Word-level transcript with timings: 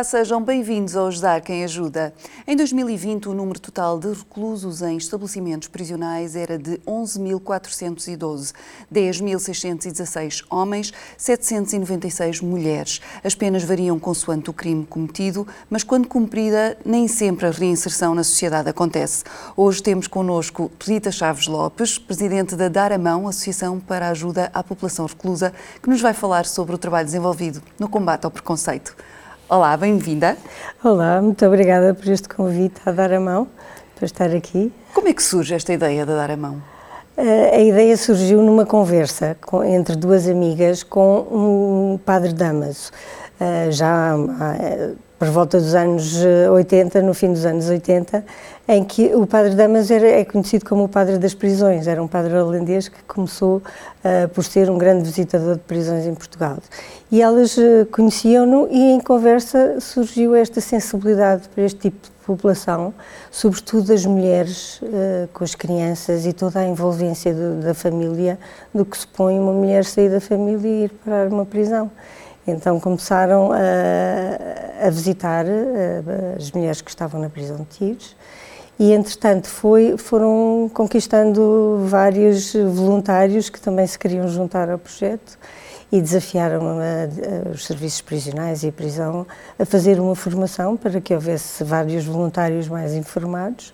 Olá, 0.00 0.04
sejam 0.04 0.42
bem-vindos 0.42 0.96
ao 0.96 1.08
Ajudar 1.08 1.42
Quem 1.42 1.62
Ajuda. 1.62 2.14
Em 2.46 2.56
2020, 2.56 3.28
o 3.28 3.34
número 3.34 3.60
total 3.60 3.98
de 3.98 4.08
reclusos 4.08 4.80
em 4.80 4.96
estabelecimentos 4.96 5.68
prisionais 5.68 6.34
era 6.34 6.56
de 6.56 6.78
11.412, 6.86 8.54
10.616 8.90 10.42
homens, 10.48 10.90
796 11.18 12.40
mulheres. 12.40 13.02
As 13.22 13.34
penas 13.34 13.62
variam 13.62 13.98
consoante 13.98 14.48
o 14.48 14.54
crime 14.54 14.86
cometido, 14.86 15.46
mas 15.68 15.84
quando 15.84 16.08
cumprida, 16.08 16.78
nem 16.82 17.06
sempre 17.06 17.44
a 17.46 17.50
reinserção 17.50 18.14
na 18.14 18.24
sociedade 18.24 18.70
acontece. 18.70 19.24
Hoje 19.54 19.82
temos 19.82 20.06
connosco 20.06 20.72
Rita 20.82 21.12
Chaves 21.12 21.46
Lopes, 21.46 21.98
presidente 21.98 22.56
da 22.56 22.70
Dar 22.70 22.90
a 22.90 22.96
Mão, 22.96 23.28
Associação 23.28 23.78
para 23.78 24.06
a 24.06 24.12
Ajuda 24.12 24.50
à 24.54 24.64
População 24.64 25.04
Reclusa, 25.04 25.52
que 25.82 25.90
nos 25.90 26.00
vai 26.00 26.14
falar 26.14 26.46
sobre 26.46 26.74
o 26.74 26.78
trabalho 26.78 27.04
desenvolvido 27.04 27.62
no 27.78 27.86
combate 27.86 28.24
ao 28.24 28.30
preconceito. 28.30 28.96
Olá, 29.50 29.76
bem-vinda. 29.76 30.36
Olá, 30.80 31.20
muito 31.20 31.44
obrigada 31.44 31.92
por 31.92 32.06
este 32.06 32.28
convite 32.28 32.80
a 32.86 32.92
dar 32.92 33.12
a 33.12 33.18
mão 33.18 33.48
para 33.96 34.06
estar 34.06 34.30
aqui. 34.30 34.72
Como 34.94 35.08
é 35.08 35.12
que 35.12 35.20
surge 35.20 35.52
esta 35.52 35.72
ideia 35.72 36.06
de 36.06 36.12
dar 36.12 36.30
a 36.30 36.36
mão? 36.36 36.62
Uh, 37.18 37.54
a 37.56 37.58
ideia 37.58 37.96
surgiu 37.96 38.42
numa 38.42 38.64
conversa 38.64 39.36
entre 39.66 39.96
duas 39.96 40.28
amigas 40.28 40.84
com 40.84 41.26
um 41.32 41.98
padre 41.98 42.32
Damaso, 42.32 42.92
uh, 43.40 43.72
já 43.72 44.14
por 45.18 45.28
volta 45.28 45.58
dos 45.58 45.74
anos 45.74 46.14
80, 46.52 47.02
no 47.02 47.12
fim 47.12 47.32
dos 47.32 47.44
anos 47.44 47.68
80, 47.68 48.24
em 48.68 48.84
que 48.84 49.14
o 49.16 49.26
padre 49.26 49.56
Damas 49.56 49.90
era, 49.90 50.06
é 50.06 50.24
conhecido 50.24 50.64
como 50.64 50.84
o 50.84 50.88
padre 50.88 51.18
das 51.18 51.34
prisões, 51.34 51.88
era 51.88 52.00
um 52.00 52.06
padre 52.06 52.34
holandês 52.34 52.88
que 52.88 53.02
começou 53.02 53.56
uh, 53.56 54.28
por 54.28 54.44
ser 54.44 54.70
um 54.70 54.78
grande 54.78 55.02
visitador 55.02 55.56
de 55.56 55.62
prisões 55.62 56.06
em 56.06 56.14
Portugal. 56.14 56.58
E 57.10 57.20
elas 57.20 57.56
uh, 57.56 57.86
conheciam-no 57.90 58.68
e 58.70 58.92
em 58.92 59.00
conversa 59.00 59.80
surgiu 59.80 60.32
esta 60.34 60.60
sensibilidade 60.60 61.48
para 61.48 61.64
este 61.64 61.80
tipo 61.80 61.98
de 62.04 62.10
população, 62.24 62.94
sobretudo 63.32 63.92
as 63.92 64.06
mulheres 64.06 64.80
uh, 64.82 65.28
com 65.34 65.42
as 65.42 65.56
crianças 65.56 66.24
e 66.24 66.32
toda 66.32 66.60
a 66.60 66.64
envolvência 66.64 67.34
da 67.34 67.74
família, 67.74 68.38
do 68.72 68.84
que 68.84 68.96
supõe 68.96 69.40
uma 69.40 69.52
mulher 69.52 69.84
sair 69.84 70.08
da 70.08 70.20
família 70.20 70.68
e 70.68 70.84
ir 70.84 70.90
para 71.04 71.28
uma 71.28 71.44
prisão. 71.44 71.90
Então 72.46 72.78
começaram 72.78 73.50
a, 73.52 74.86
a 74.86 74.90
visitar 74.90 75.44
as 76.36 76.50
mulheres 76.52 76.80
que 76.80 76.90
estavam 76.90 77.20
na 77.20 77.28
prisão 77.28 77.58
de 77.58 77.64
tiros 77.64 78.16
e 78.78 78.92
entretanto 78.92 79.46
foi, 79.46 79.96
foram 79.98 80.70
conquistando 80.72 81.84
vários 81.86 82.54
voluntários 82.54 83.50
que 83.50 83.60
também 83.60 83.86
se 83.86 83.98
queriam 83.98 84.26
juntar 84.26 84.70
ao 84.70 84.78
projeto 84.78 85.38
e 85.92 86.00
desafiaram 86.00 86.78
a, 86.78 87.48
a, 87.48 87.50
os 87.50 87.66
serviços 87.66 88.00
prisionais 88.00 88.62
e 88.62 88.68
a 88.68 88.72
prisão 88.72 89.26
a 89.58 89.64
fazer 89.64 89.98
uma 89.98 90.14
formação 90.14 90.76
para 90.76 91.00
que 91.00 91.14
houvesse 91.14 91.64
vários 91.64 92.04
voluntários 92.04 92.68
mais 92.68 92.94
informados 92.94 93.72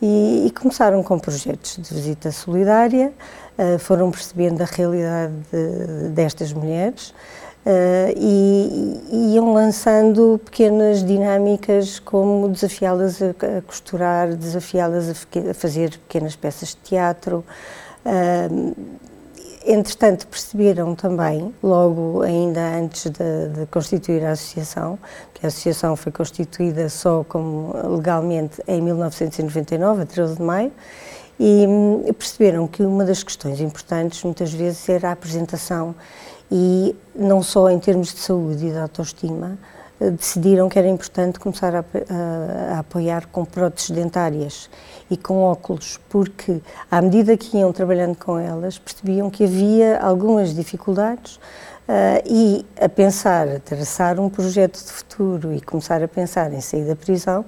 e, 0.00 0.46
e 0.46 0.50
começaram 0.50 1.02
com 1.02 1.18
projetos 1.18 1.76
de 1.76 1.94
visita 1.94 2.30
solidária, 2.30 3.12
uh, 3.58 3.78
foram 3.78 4.10
percebendo 4.10 4.60
a 4.60 4.66
realidade 4.66 5.32
de, 5.52 6.08
destas 6.10 6.52
mulheres, 6.52 7.14
Uh, 7.66 8.12
e, 8.14 9.00
e, 9.10 9.34
iam 9.34 9.54
lançando 9.54 10.38
pequenas 10.44 11.02
dinâmicas 11.02 11.98
como 11.98 12.50
desafiá-las 12.50 13.22
a, 13.22 13.30
a, 13.30 13.62
costurar, 13.62 14.36
desafiá-las 14.36 15.08
a, 15.08 15.50
a, 15.50 15.54
fazer 15.54 15.92
pequenas 15.92 16.36
peças 16.36 16.68
de 16.68 16.76
teatro. 16.90 17.42
Uh, 18.04 18.76
entretanto, 19.64 20.26
perceberam 20.26 20.94
também, 20.94 21.54
logo 21.62 22.22
ainda 22.22 22.60
antes 22.76 23.10
de, 23.10 23.48
de, 23.48 23.66
constituir 23.66 24.24
a 24.24 24.32
associação, 24.32 24.98
que 25.32 25.46
a 25.46 25.48
associação 25.48 25.96
foi 25.96 26.12
constituída 26.12 26.88
só 26.88 27.24
como 27.28 27.74
legalmente 27.96 28.62
em 28.66 28.80
1999, 28.80 30.02
a 30.02 30.06
13 30.06 30.36
de 30.36 30.42
maio, 30.42 30.72
e 31.38 31.66
hum, 31.66 32.04
perceberam 32.16 32.66
que 32.66 32.82
uma 32.82 33.04
das 33.04 33.22
questões 33.22 33.60
importantes 33.60 34.22
muitas 34.22 34.52
vezes 34.52 34.88
era 34.88 35.08
a 35.08 35.12
apresentação 35.12 35.94
e 36.50 36.94
não 37.14 37.42
só 37.42 37.68
em 37.70 37.78
termos 37.78 38.12
de 38.12 38.20
saúde 38.20 38.66
e 38.66 38.70
de 38.70 38.78
autoestima, 38.78 39.58
decidiram 40.10 40.68
que 40.68 40.78
era 40.78 40.88
importante 40.88 41.38
começar 41.38 41.74
a, 41.74 41.80
a, 41.80 42.74
a, 42.74 42.78
apoiar 42.80 43.26
com 43.26 43.44
próteses 43.44 43.90
dentárias 43.90 44.70
e 45.10 45.16
com 45.16 45.42
óculos, 45.42 46.00
porque 46.08 46.60
à 46.90 47.00
medida 47.00 47.36
que 47.36 47.58
iam 47.58 47.72
trabalhando 47.72 48.16
com 48.16 48.38
elas, 48.38 48.78
percebiam 48.78 49.30
que 49.30 49.44
havia 49.44 49.98
algumas 49.98 50.54
dificuldades 50.54 51.36
uh, 51.36 52.22
e 52.26 52.64
a 52.80 52.88
pensar, 52.88 53.48
a 53.48 53.60
traçar 53.60 54.18
um 54.18 54.28
projeto 54.28 54.82
de 54.82 54.92
futuro 54.92 55.52
e 55.52 55.60
começar 55.60 56.02
a 56.02 56.08
pensar 56.08 56.52
em 56.52 56.60
sair 56.60 56.84
da 56.84 56.96
prisão, 56.96 57.44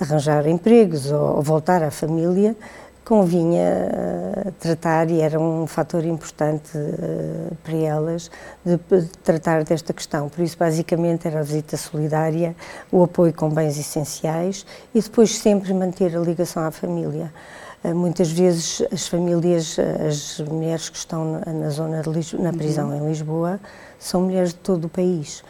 arranjar 0.00 0.46
empregos 0.46 1.10
ou, 1.10 1.36
ou 1.36 1.42
voltar 1.42 1.82
à 1.82 1.90
família, 1.90 2.56
convinha 3.04 3.88
uh, 4.46 4.52
tratar, 4.52 5.10
e 5.10 5.20
era 5.20 5.38
um 5.38 5.66
fator 5.66 6.04
importante 6.04 6.76
uh, 6.76 7.54
para 7.62 7.76
elas, 7.76 8.30
de, 8.64 8.78
tratar 9.24 9.64
desta 9.64 9.92
questão. 9.92 10.28
Por 10.28 10.42
isso, 10.42 10.56
basicamente, 10.56 11.26
era 11.26 11.40
a 11.40 11.42
visita 11.42 11.76
solidária, 11.76 12.54
o 12.90 13.02
apoio 13.02 13.32
com 13.32 13.48
bens 13.48 13.78
essenciais 13.78 14.64
e 14.94 15.00
depois 15.00 15.36
sempre 15.36 15.74
manter 15.74 16.16
a 16.16 16.20
ligação 16.20 16.64
à 16.64 16.70
família. 16.70 17.32
Uh, 17.84 17.94
muitas 17.94 18.30
vezes 18.30 18.82
as 18.92 19.08
famílias, 19.08 19.76
as 20.06 20.38
mulheres 20.40 20.88
que 20.88 20.96
estão 20.96 21.40
na, 21.44 21.52
na 21.52 21.70
zona 21.70 22.02
de 22.02 22.10
Lisboa, 22.10 22.42
na 22.42 22.52
prisão 22.52 22.88
uhum. 22.90 23.04
em 23.04 23.08
Lisboa, 23.08 23.60
são 23.98 24.22
mulheres 24.22 24.50
de 24.50 24.60
todo 24.60 24.84
o 24.84 24.88
país 24.88 25.42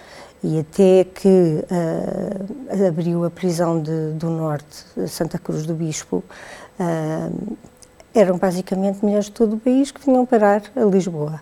e 0.45 0.59
até 0.59 1.05
que 1.05 1.29
uh, 1.29 2.87
abriu 2.89 3.25
a 3.25 3.31
prisão 3.31 3.81
de, 3.81 4.13
do 4.15 4.29
Norte, 4.29 4.84
Santa 5.07 5.39
Cruz 5.39 5.65
do 5.65 5.75
Bispo, 5.75 6.25
uh, 6.82 7.56
eram 8.15 8.37
basicamente 8.37 9.03
mulheres 9.03 9.26
de 9.26 9.32
todo 9.32 9.56
o 9.56 9.59
país 9.59 9.91
que 9.91 10.04
vinham 10.04 10.26
parar 10.26 10.62
a 10.76 10.84
Lisboa. 10.84 11.41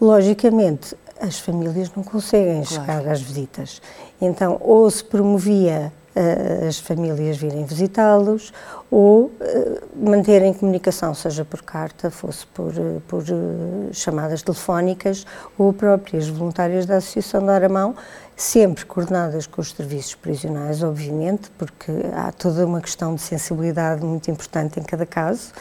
Logicamente, 0.00 0.96
as 1.20 1.38
famílias 1.38 1.90
não 1.96 2.02
conseguem 2.02 2.62
claro. 2.62 2.66
chegar 2.66 3.10
às 3.10 3.20
visitas. 3.20 3.80
Então, 4.20 4.58
ou 4.60 4.90
se 4.90 5.02
promovia 5.02 5.92
uh, 6.14 6.68
as 6.68 6.78
famílias 6.78 7.36
virem 7.36 7.64
visitá-los, 7.64 8.52
ou 8.90 9.24
uh, 9.24 9.32
manterem 9.96 10.52
comunicação, 10.52 11.14
seja 11.14 11.44
por 11.44 11.62
carta, 11.62 12.10
fosse 12.10 12.46
por, 12.48 12.72
uh, 12.72 13.02
por 13.08 13.24
chamadas 13.92 14.42
telefónicas, 14.42 15.26
ou 15.58 15.72
próprias 15.72 16.28
voluntárias 16.28 16.86
da 16.86 16.96
Associação 16.96 17.44
da 17.44 17.54
Aramão, 17.54 17.94
sempre 18.36 18.84
coordenadas 18.84 19.46
com 19.46 19.60
os 19.60 19.70
serviços 19.70 20.14
prisionais, 20.14 20.82
obviamente, 20.82 21.50
porque 21.56 21.92
há 22.14 22.32
toda 22.32 22.66
uma 22.66 22.80
questão 22.80 23.14
de 23.14 23.22
sensibilidade 23.22 24.04
muito 24.04 24.30
importante 24.30 24.80
em 24.80 24.82
cada 24.82 25.06
caso, 25.06 25.52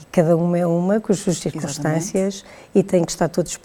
e 0.00 0.04
cada 0.12 0.36
uma 0.36 0.58
é 0.58 0.66
uma, 0.66 1.00
com 1.00 1.12
as 1.12 1.18
suas 1.18 1.38
circunstâncias, 1.38 2.36
Exatamente. 2.36 2.70
e 2.74 2.82
têm 2.82 3.04
que 3.04 3.10
estar 3.10 3.28
todos 3.28 3.58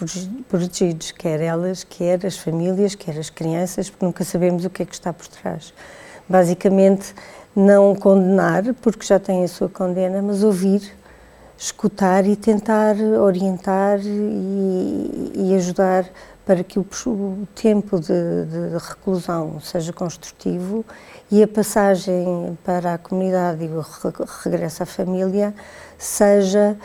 protegidos, 0.48 1.12
quer 1.12 1.42
elas, 1.42 1.84
quer 1.84 2.26
as 2.26 2.38
famílias, 2.38 2.96
quer 2.96 3.18
as 3.18 3.30
crianças, 3.30 3.90
porque 3.90 4.06
nunca 4.06 4.24
sabemos 4.24 4.64
o 4.64 4.70
que 4.70 4.84
é 4.84 4.86
que 4.86 4.94
está 4.94 5.12
por 5.12 5.28
trás. 5.28 5.74
Basicamente, 6.28 7.14
não 7.56 7.94
condenar, 7.96 8.64
porque 8.82 9.06
já 9.06 9.20
têm 9.20 9.44
a 9.44 9.48
sua 9.48 9.70
condena, 9.70 10.22
mas 10.22 10.44
ouvir, 10.44 10.82
escutar 11.58 12.26
e 12.26 12.36
tentar 12.36 12.96
orientar 12.98 14.00
e, 14.04 15.32
e 15.36 15.56
ajudar 15.56 16.06
para 16.46 16.64
que 16.64 16.78
o, 16.78 16.86
o 17.08 17.48
tempo 17.56 18.00
de, 18.00 18.08
de, 18.08 18.78
reclusão 18.78 19.60
seja 19.60 19.92
construtivo 19.92 20.86
e 21.32 21.42
a 21.42 21.48
passagem 21.48 22.58
para 22.64 22.94
a 22.94 22.98
comunidade 22.98 23.66
e 23.66 23.68
o 23.68 23.84
regresso 24.44 24.84
à 24.84 24.86
família 24.86 25.54
seja 25.98 26.78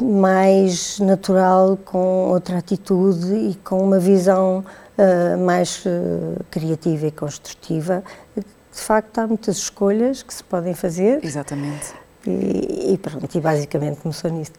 mais 0.00 1.00
natural, 1.00 1.76
com 1.84 2.28
outra 2.28 2.58
atitude 2.58 3.34
e 3.34 3.54
com 3.64 3.82
uma 3.82 3.98
visão 3.98 4.64
uh, 4.96 5.38
mais 5.38 5.84
uh, 5.84 6.44
criativa 6.50 7.06
e 7.06 7.10
construtiva. 7.10 8.04
De 8.36 8.80
facto, 8.80 9.18
há 9.18 9.26
muitas 9.26 9.56
escolhas 9.56 10.22
que 10.22 10.32
se 10.32 10.44
podem 10.44 10.74
fazer. 10.74 11.24
Exatamente. 11.24 11.92
E, 12.26 12.92
e 12.92 12.98
pronto, 12.98 13.36
e 13.36 13.40
basicamente 13.40 14.00
começou 14.00 14.30
nisto. 14.30 14.58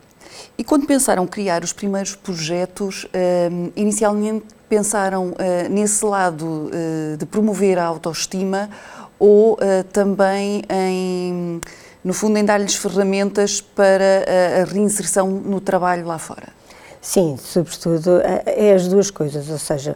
E 0.57 0.63
quando 0.63 0.85
pensaram 0.85 1.25
criar 1.25 1.63
os 1.63 1.73
primeiros 1.73 2.15
projetos, 2.15 3.05
uh, 3.05 3.71
inicialmente 3.75 4.45
pensaram 4.69 5.29
uh, 5.29 5.69
nesse 5.69 6.05
lado 6.05 6.45
uh, 6.45 7.17
de 7.17 7.25
promover 7.25 7.77
a 7.79 7.85
autoestima 7.85 8.69
ou 9.19 9.57
também 9.93 10.63
em, 10.69 11.61
no 12.03 12.13
fundo, 12.13 12.37
em 12.37 12.43
dar-lhes 12.43 12.75
ferramentas 12.75 13.61
para 13.61 14.25
a 14.61 14.65
reinserção 14.65 15.29
no 15.29 15.61
trabalho 15.61 16.05
lá 16.05 16.17
fora? 16.17 16.49
Sim, 16.99 17.37
sobretudo 17.37 18.19
é 18.45 18.73
as 18.73 18.89
duas 18.89 19.09
coisas, 19.09 19.49
ou 19.49 19.57
seja, 19.57 19.95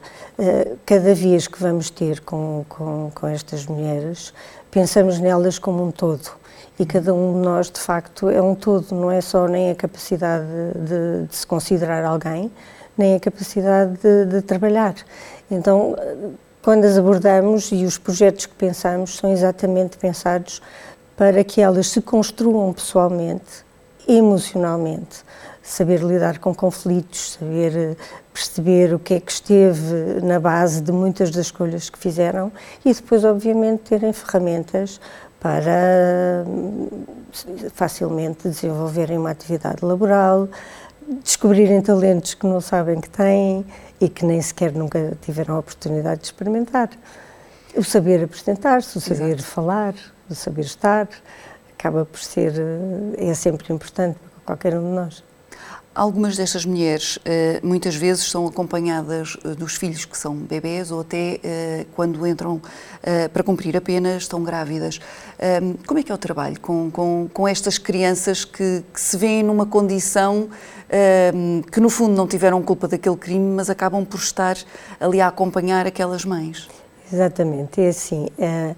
cada 0.85 1.13
vez 1.13 1.45
que 1.45 1.61
vamos 1.61 1.89
ter 1.89 2.21
com, 2.21 2.63
com, 2.69 3.11
com 3.13 3.27
estas 3.27 3.65
mulheres, 3.65 4.33
pensamos 4.77 5.18
nelas 5.18 5.57
como 5.57 5.83
um 5.83 5.89
todo 5.89 6.29
e 6.77 6.85
cada 6.85 7.12
um 7.12 7.33
de 7.33 7.39
nós, 7.39 7.71
de 7.71 7.79
facto, 7.79 8.29
é 8.29 8.39
um 8.39 8.53
todo, 8.53 8.94
não 8.94 9.09
é 9.09 9.21
só 9.21 9.47
nem 9.47 9.71
a 9.71 9.75
capacidade 9.75 10.45
de, 10.45 11.25
de 11.27 11.35
se 11.35 11.47
considerar 11.47 12.06
alguém, 12.06 12.51
nem 12.95 13.15
a 13.15 13.19
capacidade 13.19 13.97
de, 13.97 14.25
de, 14.25 14.41
trabalhar. 14.44 14.94
Então, 15.50 15.95
quando 16.62 16.85
as 16.85 16.95
abordamos 16.95 17.71
e 17.71 17.85
os 17.85 17.97
projetos 17.97 18.45
que 18.45 18.53
pensamos 18.53 19.18
são 19.18 19.31
exatamente 19.31 19.97
pensados 19.97 20.62
para 21.15 21.44
que 21.44 21.59
elas 21.59 21.88
se 21.88 22.00
construam 22.00 22.71
pessoalmente, 22.71 23.65
emocionalmente, 24.07 25.24
saber 25.62 26.01
lidar 26.01 26.39
com 26.39 26.56
conflitos, 26.56 27.33
saber 27.33 27.75
eh, 27.75 27.95
perceber 28.33 28.94
o 28.94 29.00
que 29.00 29.15
é 29.15 29.19
que 29.19 29.31
esteve 29.31 30.21
na 30.21 30.39
base 30.39 30.80
de 30.81 30.92
muitas 30.92 31.31
das 31.31 31.48
escolhas 31.48 31.89
que 31.89 31.98
fizeram 31.98 32.51
e 32.86 32.94
depois, 32.94 33.25
obviamente, 33.25 33.80
terem 33.80 34.13
ferramentas 34.13 35.01
para 35.39 36.44
hum, 36.45 36.88
facilmente 37.74 38.48
desenvolverem 38.48 39.18
uma 39.18 39.31
atividade 39.31 39.83
laboral, 39.83 40.48
descobrirem 41.24 41.81
talentos 41.81 42.33
que 42.33 42.45
não 42.45 42.62
sabem 42.62 43.01
que 43.01 43.09
têm 43.09 43.65
e 44.00 44.07
que 44.07 44.25
nem 44.25 44.42
sequer 44.42 44.71
nunca 44.71 45.18
tiveram 45.21 45.56
a 45.56 45.59
oportunidade 45.59 46.21
de 46.21 46.27
experimentar. 46.27 46.89
O 47.75 47.83
saber 47.83 48.24
apresentar-se, 48.24 48.98
o 48.98 49.01
saber 49.01 49.36
Exato. 49.36 49.44
falar, 49.44 49.94
o 50.30 50.36
saber 50.36 50.65
estar, 50.65 51.07
acaba 51.77 52.06
por 52.06 52.19
ser, 52.19 52.53
eh, 52.57 53.29
é 53.29 53.33
sempre 53.35 53.71
importante 53.71 54.18
para 54.18 54.56
qualquer 54.56 54.77
um 54.77 54.81
de 54.81 54.95
nós. 54.95 55.24
Algumas 55.94 56.35
destas 56.35 56.65
mulheres 56.65 57.18
eh, 57.24 57.59
muitas 57.63 57.95
vezes 57.95 58.29
são 58.29 58.47
acompanhadas 58.47 59.38
eh, 59.44 59.50
dos 59.50 59.75
filhos 59.75 60.03
que 60.03 60.18
são 60.18 60.35
bebés 60.35 60.91
ou 60.91 61.01
até 61.01 61.39
quando 61.95 62.25
entram 62.25 62.62
para 63.31 63.44
cumprir 63.44 63.77
a 63.77 63.81
pena 63.81 64.18
estão 64.18 64.44
grávidas. 64.44 65.00
Como 65.85 66.00
é 66.00 66.03
que 66.03 66.12
é 66.12 66.15
o 66.15 66.18
trabalho 66.18 66.59
com, 66.59 66.91
com, 66.91 67.29
com 67.33 67.47
estas 67.47 67.77
crianças 67.77 68.44
que, 68.44 68.83
que, 68.94 69.00
se 69.00 69.18
veem 69.18 69.44
numa 69.44 69.65
condição 69.65 70.50
que 71.71 71.80
no 71.80 71.89
fundo 71.89 72.15
não 72.15 72.27
tiveram 72.27 72.62
culpa 72.62 72.88
daquele 72.88 73.15
crime, 73.15 73.56
mas 73.56 73.69
acabam 73.69 74.06
por 74.06 74.19
estar 74.19 74.57
ali 75.00 75.21
a 75.21 75.27
acompanhar 75.27 75.88
aquelas 75.88 76.25
mães? 76.25 76.68
Exatamente, 77.12 77.81
é 77.81 77.89
assim. 77.89 78.27
É, 78.38 78.75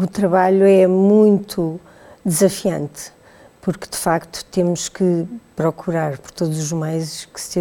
o 0.00 0.06
trabalho 0.06 0.64
é 0.64 0.86
muito 0.86 1.80
desafiante, 2.24 3.12
porque 3.60 3.88
de 3.90 3.96
facto 3.96 4.44
temos 4.44 4.88
que 4.88 5.26
procurar 5.56 6.18
por 6.18 6.30
todos 6.30 6.56
os 6.56 6.70
meios 6.70 7.24
que 7.24 7.40
se 7.40 7.58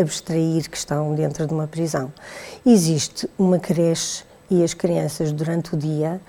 abstrair 0.00 0.70
que 0.70 0.76
estão 0.76 1.12
dentro 1.16 1.48
de 1.48 1.52
uma 1.52 1.66
prisão. 1.66 2.12
Existe 2.64 3.28
uma 3.36 3.58
creche 3.58 4.22
e 4.48 4.62
as 4.62 4.72
crianças 4.72 5.32
durante 5.32 5.74
o 5.74 5.76
dia 5.76 6.20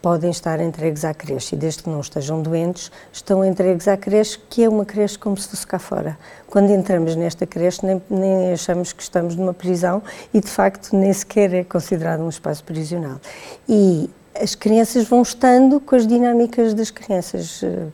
podem 0.00 0.30
estar 0.30 0.58
entregues 0.58 1.04
à 1.04 1.12
creche 1.12 1.54
e 1.54 1.58
desde 1.58 1.82
que 1.82 1.90
não 1.90 2.00
estejam 2.00 2.40
doentes, 2.40 2.90
estão 3.12 3.44
entregues 3.44 3.86
à 3.86 3.98
creche, 3.98 4.38
que 4.48 4.64
é 4.64 4.68
uma 4.70 4.86
creche 4.86 5.18
como 5.18 5.36
se 5.36 5.48
fosse 5.48 5.66
cá 5.66 5.78
fora. 5.78 6.16
Quando 6.46 6.70
entramos 6.70 7.14
nesta 7.14 7.46
creche, 7.46 7.84
nem, 7.84 8.00
nem 8.08 8.54
achamos 8.54 8.90
que 8.94 9.02
estamos 9.02 9.36
numa 9.36 9.52
prisão 9.52 10.02
e, 10.32 10.40
de 10.40 10.48
facto, 10.48 10.96
nem 10.96 11.12
sequer 11.12 11.52
é 11.52 11.62
considerado 11.62 12.20
um 12.20 12.28
espaço 12.30 12.64
prisional. 12.64 13.20
E 13.68 14.08
as 14.40 14.54
crianças 14.54 15.04
vão 15.04 15.22
estando 15.22 15.80
com 15.80 15.94
as 15.94 16.06
dinâmicas 16.06 16.74
das 16.74 16.90
crianças 16.90 17.62
eh, 17.62 17.86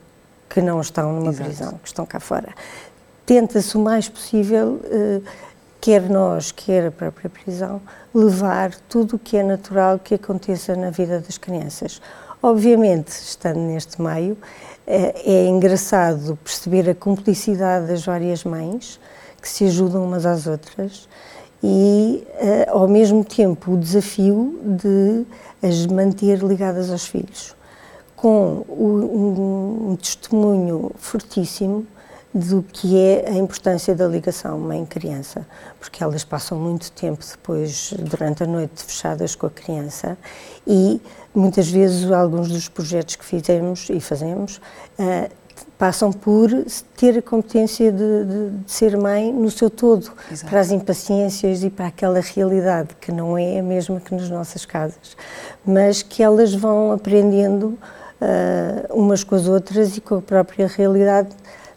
que 0.49 0.61
não 0.61 0.81
estão 0.81 1.13
numa 1.13 1.31
Exato. 1.31 1.49
prisão, 1.49 1.79
que 1.81 1.87
estão 1.87 2.05
cá 2.05 2.19
fora. 2.19 2.53
Tenta-se 3.25 3.77
o 3.77 3.79
mais 3.79 4.09
possível, 4.09 4.79
eh, 4.85 5.21
quer 5.79 6.09
nós, 6.09 6.51
quer 6.51 6.87
a 6.87 6.91
própria 6.91 7.29
prisão, 7.29 7.81
levar 8.13 8.73
tudo 8.89 9.15
o 9.15 9.19
que 9.19 9.37
é 9.37 9.43
natural 9.43 9.99
que 9.99 10.15
aconteça 10.15 10.75
na 10.75 10.89
vida 10.89 11.19
das 11.19 11.37
crianças. 11.37 12.01
Obviamente, 12.41 13.09
estando 13.09 13.59
neste 13.59 14.01
meio, 14.01 14.37
eh, 14.87 15.13
é 15.25 15.47
engraçado 15.47 16.37
perceber 16.43 16.89
a 16.89 16.95
cumplicidade 16.95 17.87
das 17.87 18.03
várias 18.03 18.43
mães 18.43 18.99
que 19.41 19.47
se 19.47 19.65
ajudam 19.65 20.03
umas 20.03 20.25
às 20.25 20.47
outras 20.47 21.07
e, 21.63 22.23
ao 22.67 22.87
mesmo 22.87 23.23
tempo, 23.23 23.73
o 23.73 23.77
desafio 23.77 24.59
de 24.63 25.25
as 25.61 25.85
manter 25.85 26.39
ligadas 26.39 26.89
aos 26.91 27.05
filhos, 27.05 27.55
com 28.15 28.65
um, 28.67 29.91
um 29.91 29.95
testemunho 29.95 30.91
fortíssimo 30.97 31.85
do 32.33 32.63
que 32.63 32.97
é 32.97 33.29
a 33.29 33.33
importância 33.33 33.93
da 33.93 34.07
ligação 34.07 34.57
mãe-criança, 34.57 35.45
porque 35.79 36.01
elas 36.03 36.23
passam 36.23 36.57
muito 36.57 36.91
tempo 36.93 37.23
depois, 37.29 37.93
durante 37.99 38.43
a 38.43 38.47
noite, 38.47 38.83
fechadas 38.83 39.35
com 39.35 39.47
a 39.47 39.49
criança 39.49 40.17
e 40.65 41.01
muitas 41.35 41.69
vezes 41.69 42.09
alguns 42.09 42.47
dos 42.47 42.69
projetos 42.69 43.15
que 43.17 43.25
fizemos 43.25 43.89
e 43.89 43.99
fazemos 43.99 44.61
uh, 44.97 45.29
passam 45.77 46.11
por 46.11 46.49
ter 46.95 47.17
a 47.17 47.21
competência 47.21 47.91
de, 47.91 47.97
de, 47.97 48.49
de 48.51 48.71
ser 48.71 48.95
mãe 48.95 49.33
no 49.33 49.49
seu 49.49 49.69
todo, 49.69 50.11
Exato. 50.31 50.49
para 50.49 50.59
as 50.59 50.71
impaciências 50.71 51.63
e 51.63 51.69
para 51.69 51.87
aquela 51.87 52.19
realidade 52.19 52.95
que 53.01 53.11
não 53.11 53.37
é 53.37 53.59
a 53.59 53.63
mesma 53.63 53.99
que 53.99 54.13
nas 54.13 54.29
nossas 54.29 54.65
casas, 54.65 55.17
mas 55.65 56.01
que 56.01 56.21
elas 56.21 56.53
vão 56.53 56.91
aprendendo 56.91 57.77
uh, 58.21 58.93
umas 58.93 59.23
com 59.23 59.35
as 59.35 59.47
outras 59.47 59.97
e 59.97 60.01
com 60.01 60.15
a 60.15 60.21
própria 60.21 60.67
realidade, 60.67 61.29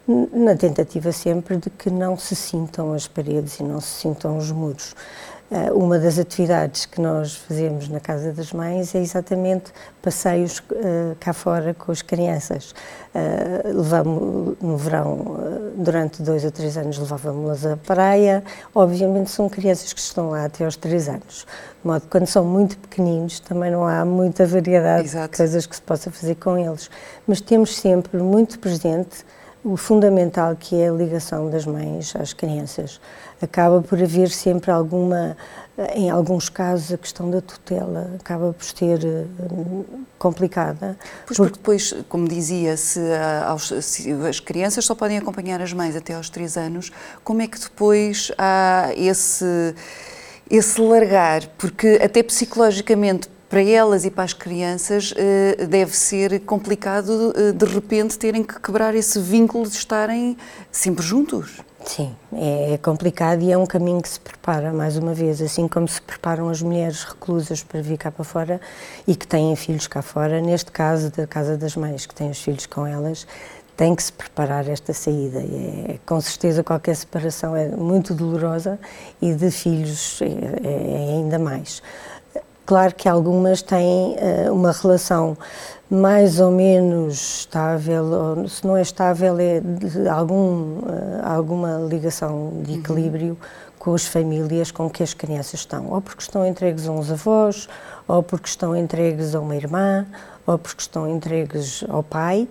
na 0.06 0.54
tentativa 0.54 1.12
sempre 1.12 1.56
de 1.56 1.70
que 1.70 1.90
não 1.90 2.16
se 2.16 2.36
sintam 2.36 2.92
as 2.92 3.08
paredes 3.08 3.58
e 3.60 3.62
não 3.62 3.80
se 3.80 4.00
sintam 4.00 4.36
os 4.36 4.50
muros. 4.50 4.94
Eh, 5.50 5.70
uma 5.72 5.98
das 5.98 6.18
atividades 6.18 6.86
que 6.86 7.00
nós 7.00 7.36
fazemos 7.36 7.88
na 7.88 8.00
Casa 8.00 8.32
das 8.32 8.52
Mães 8.52 8.94
é 8.94 8.98
exatamente 8.98 9.72
passeios 10.02 10.58
uh, 10.58 11.14
cá 11.20 11.32
fora 11.32 11.74
com 11.74 11.92
as 11.92 12.02
crianças. 12.02 12.74
Uh, 13.14 13.76
levamos 13.76 14.56
no 14.60 14.76
verão, 14.76 15.36
durante 15.76 16.22
dois 16.22 16.44
ou 16.44 16.50
três 16.50 16.76
anos, 16.76 16.98
levávamos-las 16.98 17.64
à 17.66 17.76
praia. 17.76 18.42
Obviamente 18.74 19.30
são 19.30 19.48
crianças 19.48 19.92
que 19.92 20.00
estão 20.00 20.30
lá 20.30 20.46
até 20.46 20.64
aos 20.64 20.76
três 20.76 21.08
anos. 21.08 21.46
De 21.82 21.86
modo 21.86 22.00
que 22.00 22.08
quando 22.08 22.26
são 22.26 22.44
muito 22.44 22.76
pequeninos 22.78 23.38
também 23.38 23.70
não 23.70 23.86
há 23.86 24.04
muita 24.04 24.46
variedade 24.46 25.08
Exato. 25.08 25.30
de 25.30 25.36
coisas 25.36 25.66
que 25.66 25.76
se 25.76 25.82
possa 25.82 26.10
fazer 26.10 26.34
com 26.36 26.58
eles. 26.58 26.90
Mas 27.26 27.40
temos 27.40 27.76
sempre 27.76 28.18
muito 28.18 28.58
presente 28.58 29.24
o 29.64 29.78
fundamental 29.78 30.54
que 30.54 30.76
é 30.76 30.90
a 30.90 30.92
ligação 30.92 31.48
das 31.48 31.64
mães 31.64 32.14
às 32.14 32.34
crianças. 32.34 33.00
Acaba 33.40 33.80
por 33.80 34.00
haver 34.00 34.28
sempre 34.28 34.70
alguma, 34.70 35.36
em 35.94 36.10
alguns 36.10 36.50
casos, 36.50 36.92
a 36.92 36.98
questão 36.98 37.30
da 37.30 37.40
tutela 37.40 38.10
acaba 38.20 38.52
por 38.52 38.64
ser 38.64 39.02
eh, 39.02 39.24
complicada. 40.18 40.98
Pois 41.26 41.38
porque, 41.38 41.54
depois, 41.54 41.94
como 42.10 42.28
dizia, 42.28 42.76
se, 42.76 43.00
aos, 43.46 43.72
se, 43.80 44.12
as 44.28 44.38
crianças 44.38 44.84
só 44.84 44.94
podem 44.94 45.16
acompanhar 45.16 45.62
as 45.62 45.72
mães 45.72 45.96
até 45.96 46.14
aos 46.14 46.28
três 46.28 46.58
anos, 46.58 46.92
como 47.24 47.40
é 47.40 47.48
que 47.48 47.58
depois 47.58 48.30
há 48.36 48.90
esse 48.94 49.74
esse 50.50 50.78
largar, 50.78 51.46
porque 51.56 51.98
até 52.02 52.22
psicologicamente 52.22 53.30
para 53.48 53.62
elas 53.62 54.04
e 54.04 54.10
para 54.10 54.24
as 54.24 54.32
crianças 54.32 55.12
eh, 55.16 55.66
deve 55.66 55.96
ser 55.96 56.40
complicado 56.40 57.32
eh, 57.36 57.52
de 57.52 57.64
repente 57.64 58.18
terem 58.18 58.42
que 58.42 58.58
quebrar 58.60 58.94
esse 58.94 59.18
vínculo 59.18 59.68
de 59.68 59.76
estarem 59.76 60.36
sempre 60.70 61.04
juntos. 61.04 61.60
Sim, 61.84 62.16
é 62.32 62.78
complicado 62.78 63.42
e 63.42 63.52
é 63.52 63.58
um 63.58 63.66
caminho 63.66 64.00
que 64.00 64.08
se 64.08 64.18
prepara, 64.18 64.72
mais 64.72 64.96
uma 64.96 65.12
vez, 65.12 65.42
assim 65.42 65.68
como 65.68 65.86
se 65.86 66.00
preparam 66.00 66.48
as 66.48 66.62
mulheres 66.62 67.04
reclusas 67.04 67.62
para 67.62 67.82
vir 67.82 67.98
cá 67.98 68.10
para 68.10 68.24
fora 68.24 68.60
e 69.06 69.14
que 69.14 69.26
têm 69.26 69.54
filhos 69.54 69.86
cá 69.86 70.00
fora, 70.00 70.40
neste 70.40 70.72
caso 70.72 71.10
da 71.10 71.26
Casa 71.26 71.58
das 71.58 71.76
Mães, 71.76 72.06
que 72.06 72.14
têm 72.14 72.30
os 72.30 72.40
filhos 72.40 72.64
com 72.64 72.86
elas, 72.86 73.26
tem 73.76 73.94
que 73.94 74.02
se 74.02 74.12
preparar 74.12 74.68
esta 74.68 74.92
saída. 74.92 75.40
É, 75.40 75.98
com 76.06 76.20
certeza 76.20 76.62
qualquer 76.62 76.94
separação 76.96 77.54
é 77.54 77.68
muito 77.68 78.14
dolorosa 78.14 78.78
e 79.20 79.34
de 79.34 79.50
filhos 79.50 80.20
é, 80.22 80.26
é 80.26 81.16
ainda 81.16 81.38
mais. 81.38 81.82
Claro 82.66 82.94
que 82.94 83.08
algumas 83.08 83.60
têm 83.60 84.16
uh, 84.16 84.52
uma 84.52 84.72
relação 84.72 85.36
mais 85.90 86.40
ou 86.40 86.50
menos 86.50 87.40
estável, 87.40 88.04
ou 88.04 88.48
se 88.48 88.66
não 88.66 88.74
é 88.74 88.80
estável, 88.80 89.38
é 89.38 89.60
de 89.60 90.08
algum, 90.08 90.78
uh, 90.78 91.20
alguma 91.22 91.76
ligação 91.88 92.52
de 92.62 92.72
uhum. 92.72 92.78
equilíbrio 92.78 93.28
uhum. 93.28 93.36
com 93.78 93.94
as 93.94 94.06
famílias 94.06 94.70
com 94.70 94.88
que 94.88 95.02
as 95.02 95.12
crianças 95.12 95.60
estão, 95.60 95.90
ou 95.90 96.00
porque 96.00 96.22
estão 96.22 96.46
entregues 96.46 96.88
a 96.88 96.92
uns 96.92 97.10
avós, 97.10 97.68
ou 98.08 98.22
porque 98.22 98.48
estão 98.48 98.74
entregues 98.74 99.34
a 99.34 99.40
uma 99.40 99.54
irmã, 99.54 100.06
ou 100.46 100.58
porque 100.58 100.80
estão 100.80 101.06
entregues 101.06 101.84
ao 101.88 102.02
pai, 102.02 102.48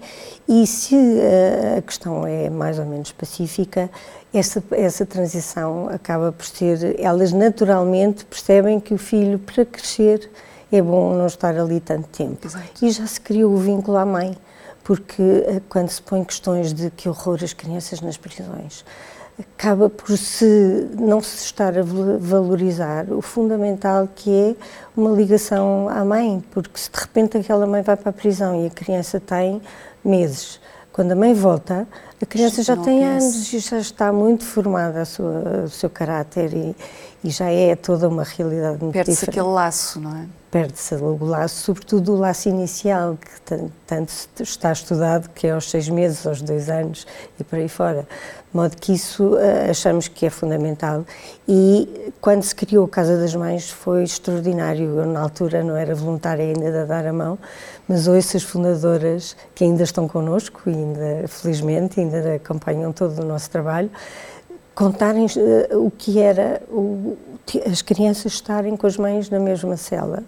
e 0.48 0.68
se 0.68 0.96
uh, 0.96 1.80
a 1.80 1.82
questão 1.82 2.28
é 2.28 2.52
mais 2.52 2.78
ou 2.78 2.86
menos 2.86 3.12
pacífica, 3.12 3.90
essa, 4.34 4.64
essa 4.72 5.06
transição 5.06 5.88
acaba 5.90 6.32
por 6.32 6.46
ser, 6.46 7.00
elas 7.00 7.32
naturalmente 7.32 8.26
percebem 8.26 8.80
que 8.80 8.94
o 8.94 8.98
filho, 8.98 9.38
para 9.38 9.64
crescer, 9.64 10.30
é 10.72 10.82
bom 10.82 11.16
não 11.16 11.28
estar 11.28 11.56
ali 11.56 11.80
tanto 11.80 12.08
tempo. 12.08 12.48
Exato. 12.48 12.66
E 12.84 12.90
já 12.90 13.06
se 13.06 13.22
criou 13.22 13.54
o 13.54 13.58
vínculo 13.58 13.96
à 13.96 14.06
mãe, 14.06 14.36
porque 14.84 15.22
eh, 15.22 15.62
quando 15.70 15.90
se 15.90 16.02
põe 16.02 16.24
questões 16.24 16.74
de 16.74 16.90
que 16.90 17.08
horror 17.08 17.40
as 17.44 17.54
crianças 17.54 18.02
nas 18.02 18.18
prisões, 18.18 18.84
acaba 19.40 19.88
por 19.88 20.18
se 20.18 20.90
não 21.00 21.22
se 21.22 21.46
estar 21.46 21.78
a 21.78 21.84
valorizar 22.20 23.12
o 23.12 23.22
fundamental 23.22 24.08
que 24.16 24.30
é 24.32 24.56
uma 24.96 25.12
ligação 25.12 25.88
à 25.90 26.04
mãe, 26.04 26.44
porque 26.52 26.80
se 26.80 26.90
de 26.92 27.00
repente 27.00 27.38
aquela 27.38 27.68
mãe 27.68 27.84
vai 27.84 27.96
para 27.96 28.10
a 28.10 28.14
prisão 28.14 28.64
e 28.64 28.68
a 28.68 28.70
criança 28.70 29.20
tem 29.20 29.62
meses 30.04 30.60
Quando 30.94 31.12
a 31.14 31.16
mãe 31.16 31.34
volta, 31.34 31.88
a 32.22 32.26
criança 32.26 32.62
já 32.62 32.78
tem 32.78 33.04
anos 33.04 33.52
e 33.52 33.58
já 33.58 33.80
está 33.80 34.14
muito 34.14 34.46
formada 34.46 35.02
a 35.02 35.06
sua, 35.06 35.64
o 35.66 35.70
seu 35.70 35.90
caráter 35.90 36.54
e, 36.54 36.76
e 37.24 37.32
já 37.32 37.50
é 37.50 37.76
toda 37.76 38.08
uma 38.08 38.24
realidade 38.24 38.78
muito 38.80 38.94
Perde-se 38.94 39.28
aquele 39.28 39.48
laço, 39.48 40.00
não 40.00 40.16
é? 40.16 40.28
Perde-se 40.52 40.94
o 40.94 41.26
laço, 41.26 41.64
sobretudo 41.64 42.14
o 42.14 42.16
laço 42.16 42.48
inicial, 42.48 43.18
que 43.20 43.58
tanto 43.88 44.14
está 44.40 44.72
estudado, 44.72 45.32
que 45.32 45.48
é 45.48 45.52
aos 45.52 45.68
seis 45.68 45.90
meses, 45.90 46.28
aos 46.28 46.44
dois 46.44 46.70
anos 46.70 47.08
e 47.40 47.44
por 47.44 47.58
aí 47.58 47.68
fora. 47.68 48.08
Modo 48.54 48.78
que 48.78 48.94
isso 48.94 49.36
eh, 49.38 49.72
achamos 49.72 50.08
que 50.08 50.28
é 50.28 50.30
fundamental. 50.30 51.04
E 51.48 52.12
quando 52.22 52.44
se 52.44 52.54
criou 52.54 52.86
a 52.86 52.90
Casa 52.90 53.18
das 53.18 53.34
Mães 53.34 53.70
foi 53.70 54.04
extraordinário. 54.04 55.00
Eu, 55.00 55.06
na 55.08 55.22
altura, 55.22 55.64
não 55.64 55.76
era 55.76 55.96
voluntária 55.96 56.46
ainda 56.46 56.72
de 56.72 56.86
dar 56.86 57.08
a 57.08 57.12
mão, 57.12 57.40
mas 57.88 58.08
ouço 58.08 58.38
as 58.38 58.44
fundadoras 58.44 59.36
que 59.56 59.64
ainda 59.64 59.84
estão 59.84 60.08
connosco, 60.08 60.62
e 60.68 60.70
ainda, 60.70 61.28
felizmente, 61.28 62.00
ainda 62.00 62.36
acompanham 62.36 62.94
todo 62.94 63.24
o 63.24 63.26
nosso 63.26 63.50
trabalho, 63.50 63.90
contarem 64.76 65.26
uh, 65.26 65.86
o 65.86 65.92
que 65.92 66.20
era 66.20 66.62
o, 66.70 67.18
as 67.70 67.82
crianças 67.82 68.34
estarem 68.34 68.76
com 68.76 68.88
as 68.88 68.98
mães 68.98 69.30
na 69.30 69.40
mesma 69.40 69.78
cela 69.78 70.24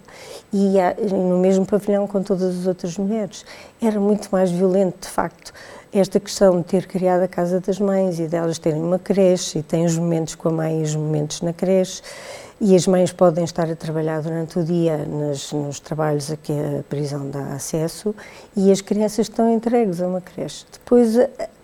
e 0.52 0.74
no 1.12 1.38
mesmo 1.38 1.64
pavilhão 1.66 2.06
com 2.06 2.22
todas 2.22 2.60
as 2.60 2.66
outras 2.66 2.96
mulheres. 2.96 3.44
Era 3.80 3.98
muito 3.98 4.28
mais 4.30 4.50
violento, 4.50 5.06
de 5.06 5.08
facto, 5.08 5.52
esta 5.98 6.20
questão 6.20 6.58
de 6.58 6.64
ter 6.64 6.86
criado 6.86 7.22
a 7.22 7.28
Casa 7.28 7.58
das 7.58 7.78
Mães 7.78 8.18
e 8.18 8.26
delas 8.26 8.58
terem 8.58 8.82
uma 8.82 8.98
creche 8.98 9.60
e 9.60 9.62
têm 9.62 9.84
os 9.84 9.96
momentos 9.96 10.34
com 10.34 10.48
a 10.48 10.52
mãe 10.52 10.80
e 10.80 10.82
os 10.82 10.94
momentos 10.94 11.40
na 11.40 11.52
creche 11.52 12.02
e 12.60 12.74
as 12.74 12.86
mães 12.86 13.12
podem 13.12 13.44
estar 13.44 13.70
a 13.70 13.76
trabalhar 13.76 14.20
durante 14.22 14.58
o 14.58 14.64
dia 14.64 14.98
nas, 15.06 15.52
nos 15.52 15.80
trabalhos 15.80 16.30
a 16.30 16.36
que 16.36 16.52
a 16.52 16.82
prisão 16.88 17.28
dá 17.30 17.54
acesso 17.54 18.14
e 18.54 18.70
as 18.70 18.80
crianças 18.80 19.28
estão 19.28 19.52
entregues 19.52 20.00
a 20.00 20.06
uma 20.06 20.20
creche. 20.20 20.64
Depois, 20.72 21.16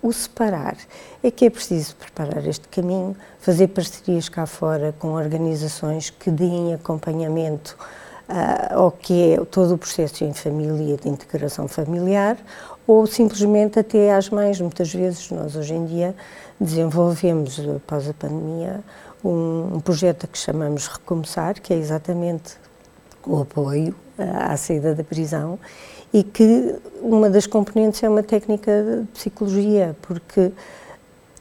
o 0.03 0.12
separar 0.12 0.77
é 1.23 1.31
que 1.31 1.47
é 1.47 1.51
preciso 1.51 1.97
preparar 1.97 2.47
este 2.47 2.69
caminho, 2.69 3.17
fazer 3.39 3.69
parcerias 3.69 4.29
cá 4.29 4.47
fora 4.47 4.95
com 4.99 5.09
organizações 5.09 6.11
que 6.11 6.31
deem 6.31 6.75
acompanhamento 6.75 7.77
uh, 8.29 8.75
ao 8.75 8.91
que 8.91 9.35
é 9.35 9.45
todo 9.45 9.75
o 9.75 9.79
processo 9.79 10.25
em 10.25 10.33
família 10.33 10.97
de 10.97 11.09
integração 11.09 11.69
familiar 11.69 12.37
ou 12.87 13.07
simplesmente 13.07 13.79
até 13.79 14.15
às 14.15 14.29
mães. 14.31 14.61
Muitas 14.61 14.93
vezes 14.93 15.31
nós 15.31 15.57
hoje 15.57 15.75
em 15.75 15.85
dia 15.85 16.15
desenvolvemos, 16.61 17.61
após 17.77 18.09
a 18.09 18.15
pandemia, 18.15 18.81
um, 19.25 19.77
um 19.77 19.81
projeto 19.81 20.27
que 20.27 20.39
chamamos 20.39 20.87
Recomeçar, 20.89 21.61
que 21.61 21.73
é 21.73 21.77
exatamente 21.77 22.57
o 23.27 23.41
apoio 23.41 23.95
à 24.19 24.57
saída 24.57 24.95
da 24.95 25.05
prisão 25.05 25.59
e 26.12 26.23
que 26.23 26.75
uma 27.01 27.31
das 27.31 27.47
componentes 27.47 28.03
é 28.03 28.09
uma 28.09 28.23
técnica 28.23 28.83
de 28.83 29.07
psicologia, 29.12 29.97
porque 30.03 30.53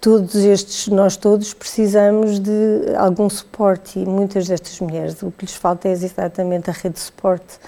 todos 0.01 0.33
estes, 0.33 0.87
nós 0.87 1.15
todos 1.15 1.53
precisamos 1.53 2.39
de 2.39 2.95
algum 2.97 3.29
suporte 3.29 3.99
e 3.99 4.05
muitas 4.05 4.47
destas 4.47 4.79
mulheres 4.79 5.21
o 5.21 5.31
que 5.31 5.45
lhes 5.45 5.53
falta 5.53 5.87
é 5.87 5.91
exatamente 5.91 6.71
a 6.71 6.73
rede 6.73 6.95
de 6.95 6.99
suporte. 6.99 7.59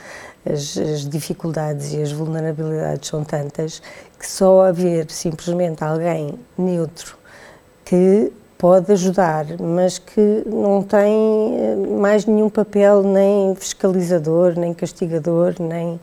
As, 0.45 0.75
as 0.75 1.07
dificuldades 1.07 1.93
e 1.93 2.01
as 2.01 2.11
vulnerabilidades 2.11 3.07
são 3.07 3.23
tantas 3.23 3.81
que 4.19 4.27
só 4.27 4.65
haver 4.65 5.09
simplesmente 5.09 5.81
alguém 5.81 6.37
neutro 6.57 7.17
que 7.85 8.29
pode 8.57 8.91
ajudar, 8.91 9.45
mas 9.61 9.99
que 9.99 10.43
não 10.45 10.81
tem 10.81 11.57
eh, 11.57 11.75
mais 11.99 12.25
nenhum 12.25 12.49
papel 12.49 13.03
nem 13.03 13.55
fiscalizador, 13.55 14.57
nem 14.57 14.73
castigador, 14.73 15.55
nem, 15.59 15.99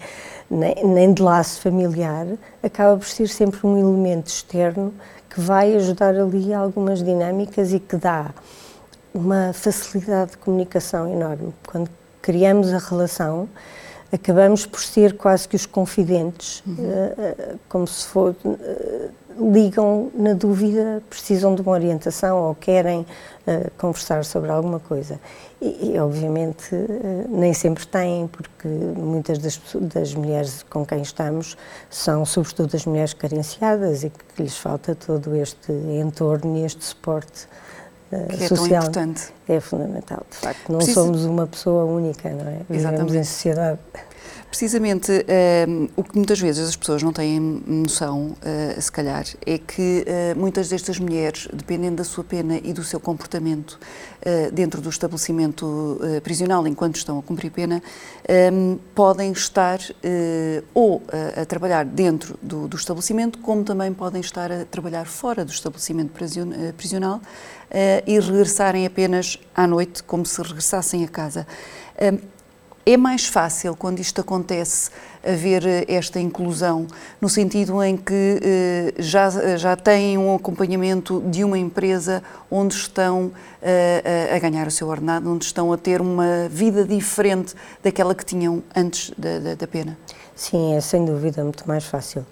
nem, 0.50 0.74
nem 0.84 1.12
de 1.12 1.22
laço 1.22 1.60
familiar, 1.60 2.26
acaba 2.62 2.96
por 2.96 3.06
ser 3.06 3.28
sempre 3.28 3.66
um 3.66 3.78
elemento 3.78 4.28
externo 4.28 4.94
que 5.30 5.40
vai 5.40 5.74
ajudar 5.76 6.14
ali 6.14 6.52
algumas 6.52 7.02
dinâmicas 7.02 7.72
e 7.72 7.78
que 7.80 7.96
dá 7.96 8.34
uma 9.14 9.52
facilidade 9.52 10.32
de 10.32 10.38
comunicação 10.38 11.08
enorme. 11.08 11.54
Quando 11.66 11.88
criamos 12.20 12.72
a 12.72 12.78
relação, 12.78 13.48
acabamos 14.12 14.66
por 14.66 14.80
ser 14.80 15.16
quase 15.16 15.48
que 15.48 15.56
os 15.56 15.66
confidentes, 15.66 16.62
uhum. 16.66 16.74
uh, 16.74 17.58
como 17.68 17.86
se 17.86 18.06
for. 18.06 18.34
Ligam 19.40 20.10
na 20.14 20.34
dúvida, 20.34 21.02
precisam 21.08 21.54
de 21.54 21.62
uma 21.62 21.72
orientação 21.72 22.36
ou 22.42 22.54
querem 22.54 23.00
uh, 23.00 23.70
conversar 23.78 24.22
sobre 24.22 24.50
alguma 24.50 24.78
coisa. 24.78 25.18
E, 25.62 25.92
e 25.92 25.98
obviamente, 25.98 26.74
uh, 26.74 27.26
nem 27.28 27.54
sempre 27.54 27.86
têm, 27.86 28.26
porque 28.26 28.68
muitas 28.68 29.38
das, 29.38 29.58
das, 29.74 30.14
mulheres 30.14 30.62
com 30.68 30.84
quem 30.84 31.00
estamos 31.00 31.56
são, 31.88 32.26
sobretudo, 32.26 32.76
as 32.76 32.84
mulheres 32.84 33.14
carenciadas 33.14 34.04
e 34.04 34.10
que 34.10 34.42
lhes 34.42 34.58
falta 34.58 34.94
todo 34.94 35.34
este 35.34 35.72
entorno 35.72 36.58
e 36.58 36.64
este 36.66 36.84
suporte. 36.84 37.48
Uh, 38.12 38.26
que 38.26 38.44
é 38.44 38.48
social. 38.48 38.68
tão 38.68 39.04
importante. 39.04 39.32
É 39.48 39.58
fundamental, 39.58 40.22
de 40.30 40.36
facto. 40.36 40.68
Não 40.68 40.78
Preciso... 40.78 41.00
somos 41.00 41.24
uma 41.24 41.46
pessoa 41.46 41.84
única, 41.84 42.28
não 42.28 42.46
é? 42.46 42.58
Vivemos 42.68 42.76
Exatamente. 42.76 43.16
em 43.16 43.24
sociedade. 43.24 43.78
Precisamente 44.50 45.12
uh, 45.12 45.90
o 45.94 46.02
que 46.02 46.16
muitas 46.16 46.40
vezes 46.40 46.70
as 46.70 46.74
pessoas 46.74 47.04
não 47.04 47.12
têm 47.12 47.38
noção, 47.38 48.34
uh, 48.42 48.82
se 48.82 48.90
calhar, 48.90 49.24
é 49.46 49.56
que 49.58 50.04
uh, 50.04 50.36
muitas 50.36 50.68
destas 50.68 50.98
mulheres, 50.98 51.46
dependendo 51.52 51.96
da 51.96 52.04
sua 52.04 52.24
pena 52.24 52.58
e 52.62 52.72
do 52.72 52.82
seu 52.82 52.98
comportamento 52.98 53.78
dentro 54.52 54.82
do 54.82 54.90
estabelecimento 54.90 55.98
prisional, 56.22 56.66
enquanto 56.66 56.96
estão 56.96 57.18
a 57.18 57.22
cumprir 57.22 57.50
pena, 57.50 57.82
um, 58.52 58.78
podem 58.94 59.32
estar 59.32 59.78
ou 60.74 61.02
a 61.40 61.46
trabalhar 61.46 61.86
dentro 61.86 62.38
do, 62.42 62.68
do, 62.68 62.76
estabelecimento, 62.76 63.38
como 63.38 63.64
também 63.64 63.94
podem 63.94 64.20
estar 64.20 64.52
a 64.52 64.66
trabalhar 64.66 65.06
fora 65.06 65.42
do 65.42 65.50
estabelecimento 65.50 66.12
prisional 66.76 67.22
e 68.06 68.20
regressarem 68.20 68.84
apenas 68.84 69.38
à 69.54 69.66
noite, 69.66 70.02
como 70.02 70.26
se 70.26 70.42
regressassem 70.42 71.02
a 71.02 71.08
casa. 71.08 71.46
É 72.86 72.96
mais 72.96 73.26
fácil, 73.26 73.76
quando 73.76 74.00
isto 74.00 74.22
acontece, 74.22 74.90
haver 75.22 75.66
eh, 75.66 75.84
esta 75.86 76.18
inclusão, 76.18 76.86
no 77.20 77.28
sentido 77.28 77.82
em 77.82 77.94
que 77.94 78.40
eh, 78.42 78.94
já, 78.98 79.28
já 79.58 79.76
têm 79.76 80.16
um 80.16 80.34
acompanhamento 80.34 81.22
de 81.26 81.44
uma 81.44 81.58
empresa 81.58 82.22
onde 82.50 82.74
estão 82.74 83.32
eh, 83.60 84.32
a 84.34 84.38
ganhar 84.38 84.66
o 84.66 84.70
seu 84.70 84.88
ordenado, 84.88 85.30
onde 85.30 85.44
estão 85.44 85.70
a 85.74 85.76
ter 85.76 86.00
uma 86.00 86.48
vida 86.48 86.82
diferente 86.82 87.54
daquela 87.82 88.14
que 88.14 88.24
tinham 88.24 88.62
antes 88.74 89.12
da, 89.16 89.38
da, 89.38 89.54
da 89.56 89.66
pena? 89.66 89.98
Sim, 90.34 90.74
é 90.74 90.80
sem 90.80 91.04
dúvida 91.04 91.44
muito 91.44 91.68
mais 91.68 91.84
fácil, 91.84 92.24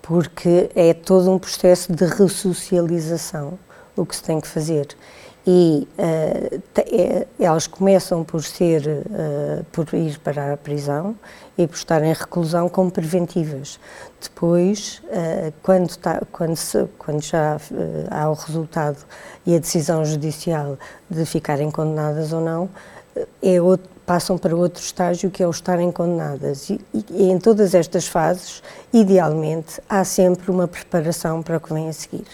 porque 0.00 0.70
é 0.76 0.94
todo 0.94 1.32
um 1.32 1.38
processo 1.38 1.92
de 1.92 2.04
ressocialização 2.04 3.58
o 3.96 4.04
que 4.04 4.14
se 4.14 4.22
tem 4.22 4.40
que 4.40 4.46
fazer 4.46 4.86
e 5.46 5.86
uh, 5.96 7.26
elas 7.38 7.68
começam 7.68 8.24
por 8.24 8.42
ser, 8.42 8.82
uh, 8.86 9.64
por 9.70 9.86
ir 9.94 10.18
para 10.18 10.54
a 10.54 10.56
prisão 10.56 11.14
e 11.56 11.66
por 11.68 11.76
estar 11.76 12.02
em 12.02 12.12
reclusão 12.12 12.68
como 12.68 12.90
preventivas. 12.90 13.78
Depois, 14.20 15.00
uh, 15.04 15.52
quando, 15.62 15.96
tá, 15.96 16.20
quando, 16.32 16.56
se, 16.56 16.84
quando, 16.98 17.22
já 17.22 17.58
há 18.10 18.28
o 18.28 18.34
resultado 18.34 18.98
e 19.46 19.54
a 19.54 19.58
decisão 19.58 20.04
judicial 20.04 20.76
de 21.08 21.24
ficarem 21.24 21.70
condenadas 21.70 22.32
ou 22.32 22.40
não, 22.40 22.68
é 23.40 23.60
outro, 23.62 23.88
passam 24.04 24.36
para 24.36 24.54
outro 24.54 24.82
estágio 24.82 25.30
que 25.30 25.42
é 25.42 25.46
o 25.46 25.50
estarem 25.50 25.92
condenadas. 25.92 26.70
E, 26.70 26.80
e 27.10 27.30
em 27.30 27.38
todas 27.38 27.72
estas 27.72 28.08
fases, 28.08 28.62
idealmente, 28.92 29.80
há 29.88 30.04
sempre 30.04 30.50
uma 30.50 30.66
preparação 30.66 31.40
para 31.40 31.56
o 31.56 31.60
que 31.60 31.72
vem 31.72 31.88
a 31.88 31.92
seguir. 31.92 32.26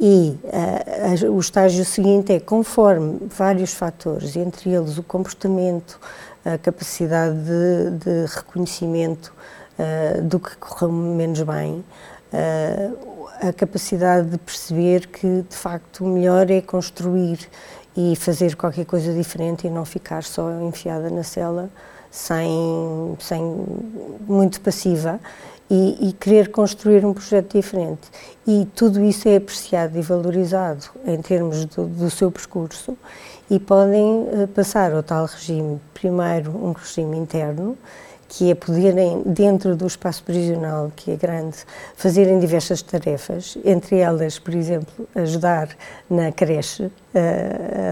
E 0.00 0.38
uh, 0.44 1.32
o 1.32 1.40
estágio 1.40 1.84
seguinte 1.84 2.32
é, 2.32 2.38
conforme 2.38 3.18
vários 3.28 3.74
fatores, 3.74 4.36
entre 4.36 4.70
eles 4.70 4.96
o 4.96 5.02
comportamento, 5.02 5.98
a 6.44 6.56
capacidade 6.56 7.36
de, 7.36 7.90
de 7.98 8.26
reconhecimento 8.32 9.32
uh, 9.78 10.22
do 10.22 10.38
que 10.38 10.56
correu 10.56 10.92
menos 10.92 11.42
bem, 11.42 11.84
uh, 12.32 13.28
a 13.40 13.52
capacidade 13.52 14.30
de 14.30 14.38
perceber 14.38 15.06
que, 15.08 15.44
de 15.48 15.56
facto, 15.56 16.04
o 16.04 16.08
melhor 16.08 16.48
é 16.50 16.60
construir 16.60 17.48
e 17.96 18.14
fazer 18.14 18.54
qualquer 18.54 18.86
coisa 18.86 19.12
diferente 19.12 19.66
e 19.66 19.70
não 19.70 19.84
ficar 19.84 20.22
só 20.22 20.48
enfiada 20.60 21.10
na 21.10 21.24
cela 21.24 21.68
sem, 22.10 23.16
sem 23.18 23.66
muito 24.26 24.60
passiva 24.60 25.20
e, 25.70 26.08
e, 26.08 26.12
querer 26.14 26.50
construir 26.50 27.04
um 27.04 27.12
projeto 27.12 27.56
diferente. 27.58 28.08
E 28.46 28.66
tudo 28.74 29.04
isso 29.04 29.28
é 29.28 29.36
apreciado 29.36 29.98
e 29.98 30.02
valorizado 30.02 30.86
em 31.06 31.20
termos 31.20 31.64
do, 31.66 31.86
do 31.86 32.10
seu 32.10 32.30
percurso 32.30 32.96
e 33.50 33.58
podem 33.58 34.02
uh, 34.02 34.48
passar 34.54 34.92
ao 34.92 35.02
tal 35.02 35.26
regime, 35.26 35.80
primeiro 35.94 36.50
um 36.50 36.72
regime 36.72 37.16
interno, 37.16 37.76
que 38.28 38.50
é 38.50 38.54
poderem, 38.54 39.22
dentro 39.24 39.74
do 39.74 39.86
espaço 39.86 40.22
prisional, 40.22 40.92
que 40.94 41.10
é 41.10 41.16
grande, 41.16 41.56
fazerem 41.96 42.38
diversas 42.38 42.82
tarefas, 42.82 43.56
entre 43.64 43.96
elas, 43.96 44.38
por 44.38 44.54
exemplo, 44.54 45.08
ajudar 45.14 45.70
na 46.10 46.30
creche, 46.30 46.84
uh, 46.84 46.92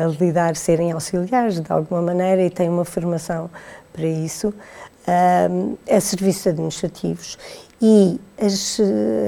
a 0.04 0.22
lidar, 0.22 0.54
serem 0.56 0.92
auxiliares 0.92 1.58
de 1.58 1.72
alguma 1.72 2.02
maneira 2.02 2.42
e 2.42 2.50
têm 2.50 2.68
uma 2.68 2.84
formação 2.84 3.50
para 3.94 4.06
isso, 4.06 4.48
uh, 4.48 5.78
a 5.90 6.00
serviços 6.00 6.48
administrativos 6.48 7.38
e 7.80 8.20
as, 8.38 8.80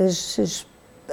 as, 0.07 0.39
as 0.39 0.67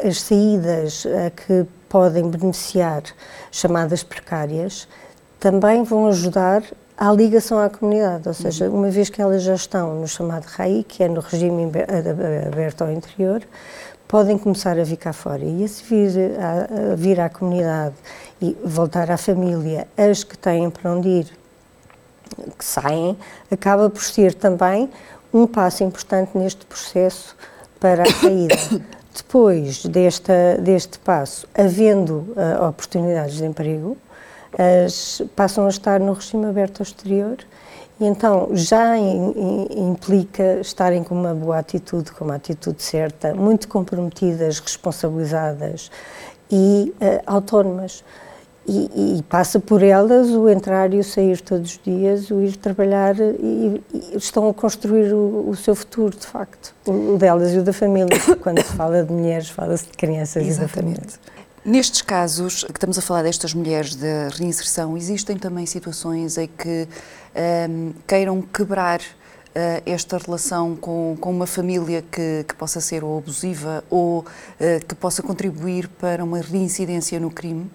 as 0.03 0.21
saídas 0.21 1.05
a 1.05 1.29
que 1.29 1.65
podem 1.87 2.29
beneficiar, 2.29 3.03
chamadas 3.51 4.03
precárias, 4.03 4.87
também 5.39 5.83
vão 5.83 6.07
ajudar 6.07 6.63
à 6.97 7.11
ligação 7.11 7.59
à 7.59 7.69
comunidade, 7.69 8.27
ou 8.27 8.33
seja, 8.33 8.69
uma 8.69 8.89
vez 8.89 9.09
que 9.09 9.21
elas 9.21 9.43
já 9.43 9.55
estão 9.55 9.99
no 9.99 10.07
chamado 10.07 10.45
RAI, 10.45 10.85
que 10.87 11.03
é 11.03 11.07
no 11.07 11.21
regime 11.21 11.71
aberto 12.47 12.83
ao 12.83 12.91
interior, 12.91 13.41
podem 14.07 14.37
começar 14.37 14.79
a 14.79 14.83
vir 14.83 14.97
cá 14.97 15.13
fora. 15.13 15.43
E 15.43 15.63
esse 15.63 15.83
vir, 15.83 16.31
a, 16.39 16.91
a 16.93 16.95
vir 16.95 17.19
à 17.19 17.29
comunidade 17.29 17.95
e 18.41 18.55
voltar 18.63 19.11
à 19.11 19.17
família, 19.17 19.87
as 19.97 20.23
que 20.23 20.37
têm 20.37 20.69
para 20.69 20.91
onde 20.91 21.09
ir, 21.09 21.27
que 22.57 22.65
saem, 22.65 23.17
acaba 23.51 23.89
por 23.89 24.03
ser 24.03 24.33
também 24.33 24.89
um 25.35 25.45
passo 25.45 25.83
importante 25.83 26.37
neste 26.37 26.65
processo 26.65 27.35
para 27.77 28.03
a 28.03 28.05
saída. 28.05 28.55
Depois 29.13 29.85
desta, 29.85 30.57
deste 30.59 30.97
passo, 30.99 31.45
havendo 31.53 32.25
uh, 32.35 32.67
oportunidades 32.67 33.35
de 33.35 33.45
emprego, 33.45 33.97
as, 34.57 35.21
passam 35.35 35.65
a 35.65 35.69
estar 35.69 35.99
no 35.99 36.13
regime 36.13 36.45
aberto 36.45 36.79
ao 36.79 36.83
exterior 36.83 37.37
e 37.99 38.05
então 38.05 38.49
já 38.53 38.97
in, 38.97 39.31
in, 39.31 39.89
implica 39.89 40.59
estarem 40.61 41.03
com 41.03 41.15
uma 41.15 41.33
boa 41.33 41.59
atitude, 41.59 42.11
com 42.11 42.25
uma 42.25 42.35
atitude 42.35 42.81
certa, 42.81 43.33
muito 43.33 43.67
comprometidas, 43.67 44.59
responsabilizadas 44.59 45.91
e 46.49 46.93
uh, 46.95 47.21
autónomas. 47.25 48.05
E, 48.67 49.19
e, 49.19 49.23
passa 49.29 49.59
por 49.59 49.83
elas 49.83 50.29
o 50.29 50.49
entrar 50.49 50.91
e 50.91 50.97
o 50.97 51.03
sair 51.03 51.39
todos 51.39 51.73
os 51.73 51.79
dias, 51.83 52.31
o 52.31 52.41
ir 52.41 52.57
trabalhar 52.57 53.15
e, 53.19 53.79
e 53.93 54.17
estão 54.17 54.49
a 54.49 54.53
construir 54.55 55.13
o, 55.13 55.49
o, 55.49 55.55
seu 55.55 55.75
futuro, 55.75 56.17
de 56.17 56.25
facto, 56.25 56.73
o, 56.87 57.15
delas 57.15 57.53
e 57.53 57.59
o 57.59 57.63
da 57.63 57.71
família. 57.71 58.17
Quando 58.41 58.63
se 58.63 58.73
fala 58.73 59.03
de 59.03 59.13
mulheres, 59.13 59.49
fala-se 59.49 59.85
de 59.85 59.91
crianças 59.91 60.47
Exatamente. 60.47 60.57
e 60.57 60.61
da 60.61 60.67
família. 60.67 61.35
Nestes 61.65 62.03
casos 62.03 62.63
que 62.63 62.71
estamos 62.71 62.95
a 62.97 63.01
falar 63.01 63.23
destas 63.23 63.53
mulheres 63.53 63.95
de 63.95 64.29
reinserção, 64.37 64.95
existem 64.95 65.35
também 65.35 65.65
situações 65.65 66.37
em 66.37 66.47
que 66.47 66.87
um, 67.69 67.91
queiram 68.05 68.39
quebrar 68.41 68.99
uh, 68.99 69.81
esta 69.83 70.19
relação 70.19 70.75
com, 70.75 71.17
com 71.19 71.31
uma 71.31 71.47
família 71.47 72.03
que, 72.03 72.45
que, 72.47 72.53
possa 72.53 72.79
ser 72.79 73.03
ou 73.03 73.17
abusiva 73.17 73.83
ou 73.89 74.19
uh, 74.19 74.25
que 74.87 74.93
possa 74.93 75.23
contribuir 75.23 75.87
para 75.87 76.23
uma 76.23 76.39
reincidência 76.39 77.19
no 77.19 77.31
crime? 77.31 77.67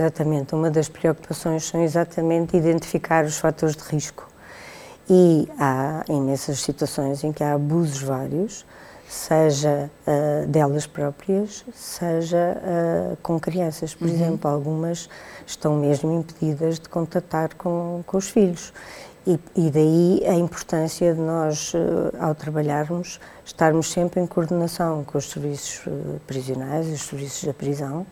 Exatamente. 0.00 0.54
Uma 0.54 0.70
das 0.70 0.88
preocupações 0.88 1.64
são 1.64 1.82
exatamente 1.82 2.56
identificar 2.56 3.24
os 3.26 3.36
fatores 3.36 3.76
de 3.76 3.82
risco. 3.82 4.26
E 5.08 5.46
há 5.58 6.02
imensas 6.08 6.60
situações 6.60 7.22
em 7.22 7.32
que 7.32 7.44
há 7.44 7.52
abusos 7.52 8.00
vários 8.00 8.64
seja 9.06 9.90
uh, 10.06 10.46
delas 10.46 10.86
próprias, 10.86 11.64
seja 11.74 12.56
uh, 12.56 13.16
com 13.22 13.38
crianças. 13.38 13.92
Por 13.92 14.06
uhum. 14.06 14.14
exemplo, 14.14 14.50
algumas 14.50 15.08
estão 15.44 15.76
mesmo 15.76 16.12
impedidas 16.12 16.78
de 16.78 16.88
contatar 16.88 17.54
com, 17.56 18.02
com 18.06 18.16
os 18.16 18.30
filhos. 18.30 18.72
E, 19.26 19.38
e, 19.54 19.70
daí 19.70 20.22
a 20.26 20.34
importância 20.34 21.12
de 21.12 21.20
nós, 21.20 21.74
uh, 21.74 21.78
ao 22.18 22.34
trabalharmos, 22.34 23.20
estarmos 23.44 23.90
sempre 23.90 24.20
em 24.20 24.26
coordenação 24.26 25.04
com 25.04 25.18
os 25.18 25.30
serviços 25.30 25.82
prisionais, 26.26 26.88
os 26.88 27.02
serviços 27.02 27.44
da 27.44 27.52
prisão, 27.52 28.06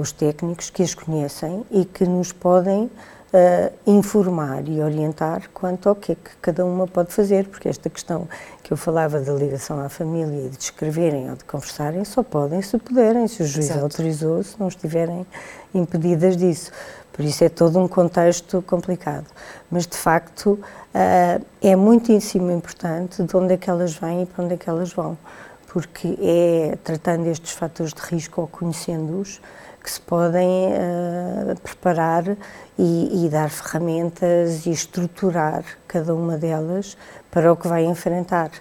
os 0.00 0.12
técnicos 0.12 0.70
que 0.70 0.82
as 0.82 0.94
conhecem 0.94 1.64
e 1.70 1.84
que 1.84 2.04
nos 2.04 2.32
podem 2.32 2.90
uh, 3.32 3.72
informar 3.86 4.66
e 4.68 4.80
orientar 4.80 5.48
quanto 5.52 5.88
ao 5.88 5.94
que 5.94 6.12
é 6.12 6.14
que 6.14 6.30
cada 6.40 6.64
uma 6.64 6.86
pode 6.86 7.12
fazer, 7.12 7.46
porque 7.48 7.68
esta 7.68 7.88
questão 7.88 8.28
que 8.62 8.72
eu 8.72 8.76
falava 8.76 9.20
da 9.20 9.32
ligação 9.32 9.80
à 9.80 9.88
família 9.88 10.46
e 10.46 10.48
de 10.48 10.62
escreverem 10.62 11.30
ou 11.30 11.36
de 11.36 11.44
conversarem 11.44 12.04
só 12.04 12.22
podem 12.22 12.60
se 12.62 12.78
puderem, 12.78 13.26
se 13.26 13.42
o 13.42 13.46
juiz 13.46 13.66
Exato. 13.66 13.80
autorizou, 13.80 14.42
se 14.42 14.58
não 14.58 14.68
estiverem 14.68 15.26
impedidas 15.74 16.36
disso. 16.36 16.70
Por 17.18 17.24
isso 17.24 17.42
é 17.42 17.48
todo 17.48 17.80
um 17.80 17.88
contexto 17.88 18.62
complicado. 18.62 19.26
Mas, 19.68 19.88
de 19.88 19.96
facto, 19.96 20.50
uh, 20.52 21.44
é 21.60 21.74
muitíssimo 21.74 22.48
importante 22.52 23.24
de 23.24 23.36
onde 23.36 23.54
é 23.54 23.56
que 23.56 23.68
elas 23.68 23.96
vêm 23.96 24.22
e 24.22 24.26
para 24.26 24.44
onde 24.44 24.54
é 24.54 24.56
que 24.56 24.70
elas 24.70 24.92
vão. 24.92 25.18
Porque 25.66 26.16
é 26.22 26.78
tratando 26.84 27.26
estes 27.26 27.50
fatores 27.50 27.92
de 27.92 28.00
risco 28.02 28.42
ou 28.42 28.46
conhecendo-os 28.46 29.40
que 29.82 29.90
se 29.90 30.00
podem 30.00 30.68
uh, 30.68 31.60
preparar 31.60 32.36
e, 32.78 33.26
e, 33.26 33.28
dar 33.28 33.50
ferramentas 33.50 34.64
e 34.64 34.70
estruturar 34.70 35.64
cada 35.88 36.14
uma 36.14 36.38
delas 36.38 36.96
para 37.32 37.52
o 37.52 37.56
que 37.56 37.66
vai 37.66 37.84
enfrentar. 37.84 38.52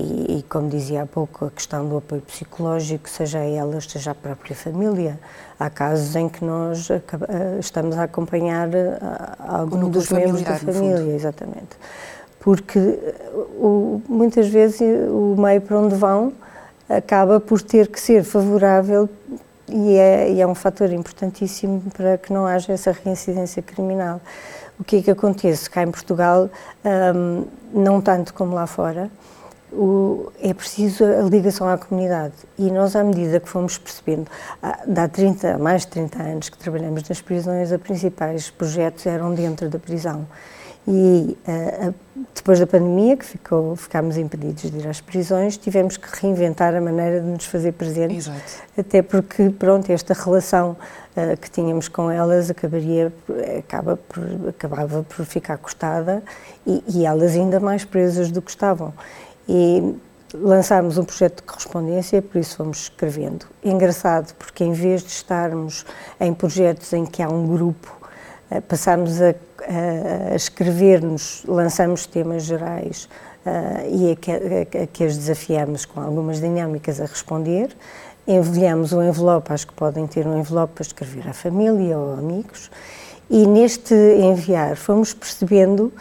E, 0.00 0.38
e, 0.38 0.42
como 0.44 0.68
dizia 0.68 1.02
há 1.02 1.06
pouco, 1.06 1.44
a 1.44 1.50
questão 1.50 1.86
do 1.86 1.98
apoio 1.98 2.22
psicológico, 2.22 3.08
seja 3.08 3.38
a 3.38 3.44
elas, 3.44 3.84
seja 3.84 4.12
a 4.12 4.14
própria 4.14 4.56
família. 4.56 5.20
Há 5.58 5.68
casos 5.68 6.16
em 6.16 6.28
que 6.28 6.42
nós 6.44 6.88
eh, 6.90 7.02
estamos 7.58 7.98
a 7.98 8.04
acompanhar 8.04 8.72
eh, 8.74 8.98
algum 9.46 9.90
dos 9.90 10.08
membros 10.10 10.42
da 10.42 10.56
família, 10.56 11.14
exatamente. 11.14 11.76
Porque 12.38 12.98
o, 13.58 14.00
muitas 14.08 14.48
vezes 14.48 14.80
o 14.80 15.36
meio 15.38 15.60
para 15.60 15.78
onde 15.78 15.94
vão 15.94 16.32
acaba 16.88 17.38
por 17.38 17.60
ter 17.60 17.86
que 17.88 18.00
ser 18.00 18.24
favorável 18.24 19.08
e 19.68 19.96
é, 19.96 20.32
e 20.32 20.40
é 20.40 20.46
um 20.46 20.54
fator 20.54 20.90
importantíssimo 20.92 21.82
para 21.94 22.18
que 22.18 22.32
não 22.32 22.46
haja 22.46 22.72
essa 22.72 22.90
reincidência 22.90 23.62
criminal. 23.62 24.20
O 24.78 24.84
que 24.84 24.96
é 24.96 25.02
que 25.02 25.10
acontece? 25.10 25.68
Cá 25.68 25.82
em 25.82 25.90
Portugal, 25.90 26.48
um, 27.14 27.44
não 27.72 28.00
tanto 28.00 28.32
como 28.32 28.54
lá 28.54 28.66
fora, 28.66 29.10
o, 29.72 30.32
é 30.40 30.52
preciso 30.52 31.04
a 31.04 31.22
ligação 31.22 31.68
à 31.68 31.78
comunidade. 31.78 32.34
E 32.58 32.70
nós, 32.70 32.96
à 32.96 33.04
medida 33.04 33.40
que 33.40 33.48
fomos 33.48 33.78
percebendo, 33.78 34.26
há, 34.62 34.80
há 34.96 35.08
30, 35.08 35.58
mais 35.58 35.82
de 35.82 35.88
30 35.88 36.22
anos 36.22 36.48
que 36.48 36.58
trabalhamos 36.58 37.08
nas 37.08 37.20
prisões, 37.20 37.70
os 37.70 37.80
principais 37.80 38.50
projetos 38.50 39.06
eram 39.06 39.34
dentro 39.34 39.68
da 39.68 39.78
prisão. 39.78 40.26
E 40.88 41.36
uh, 41.46 41.94
depois 42.34 42.58
da 42.58 42.66
pandemia, 42.66 43.16
que 43.16 43.24
ficou, 43.24 43.76
ficámos 43.76 44.16
impedidos 44.16 44.70
de 44.70 44.78
ir 44.78 44.88
às 44.88 45.00
prisões, 45.00 45.56
tivemos 45.56 45.96
que 45.96 46.08
reinventar 46.20 46.74
a 46.74 46.80
maneira 46.80 47.20
de 47.20 47.26
nos 47.26 47.44
fazer 47.44 47.72
presentes. 47.72 48.26
Exato. 48.26 48.62
Até 48.78 49.02
porque, 49.02 49.50
pronto, 49.50 49.90
esta 49.92 50.14
relação 50.14 50.76
uh, 51.16 51.36
que 51.36 51.50
tínhamos 51.50 51.86
com 51.86 52.10
elas 52.10 52.50
acabaria, 52.50 53.12
acaba 53.58 53.96
por, 53.96 54.48
acabava 54.48 55.02
por 55.04 55.24
ficar 55.26 55.58
cortada 55.58 56.22
e, 56.66 56.82
e 56.88 57.06
elas 57.06 57.32
ainda 57.32 57.60
mais 57.60 57.84
presas 57.84 58.30
do 58.30 58.40
que 58.40 58.50
estavam. 58.50 58.94
E 59.48 59.94
lançámos 60.34 60.96
um 60.98 61.04
projeto 61.04 61.36
de 61.36 61.42
correspondência, 61.42 62.22
por 62.22 62.38
isso 62.38 62.56
fomos 62.56 62.82
escrevendo. 62.82 63.46
Engraçado, 63.64 64.34
porque 64.34 64.64
em 64.64 64.72
vez 64.72 65.02
de 65.02 65.10
estarmos 65.10 65.84
em 66.20 66.32
projetos 66.32 66.92
em 66.92 67.04
que 67.04 67.22
há 67.22 67.28
um 67.28 67.46
grupo, 67.46 67.96
uh, 68.50 68.62
passámos 68.62 69.20
a 69.20 69.34
a 69.70 70.34
escrever-nos, 70.34 71.44
lançamos 71.46 72.06
temas 72.06 72.44
gerais 72.44 73.08
uh, 73.44 73.88
e 73.88 74.12
a 74.12 74.80
a, 74.80 74.82
a 74.82 74.86
que 74.86 75.04
as 75.04 75.16
desafiamos 75.16 75.84
com 75.84 76.00
algumas 76.00 76.40
dinâmicas 76.40 77.00
a 77.00 77.04
responder. 77.04 77.76
Enviamos 78.26 78.92
um 78.92 79.02
envelope, 79.02 79.52
acho 79.52 79.66
que 79.66 79.72
podem 79.72 80.06
ter 80.06 80.26
um 80.26 80.38
envelope 80.38 80.74
para 80.74 80.82
escrever 80.82 81.28
à 81.28 81.32
família 81.32 81.98
ou 81.98 82.14
amigos, 82.14 82.70
e 83.28 83.46
neste 83.46 83.94
enviar 83.94 84.76
fomos 84.76 85.14
percebendo 85.14 85.92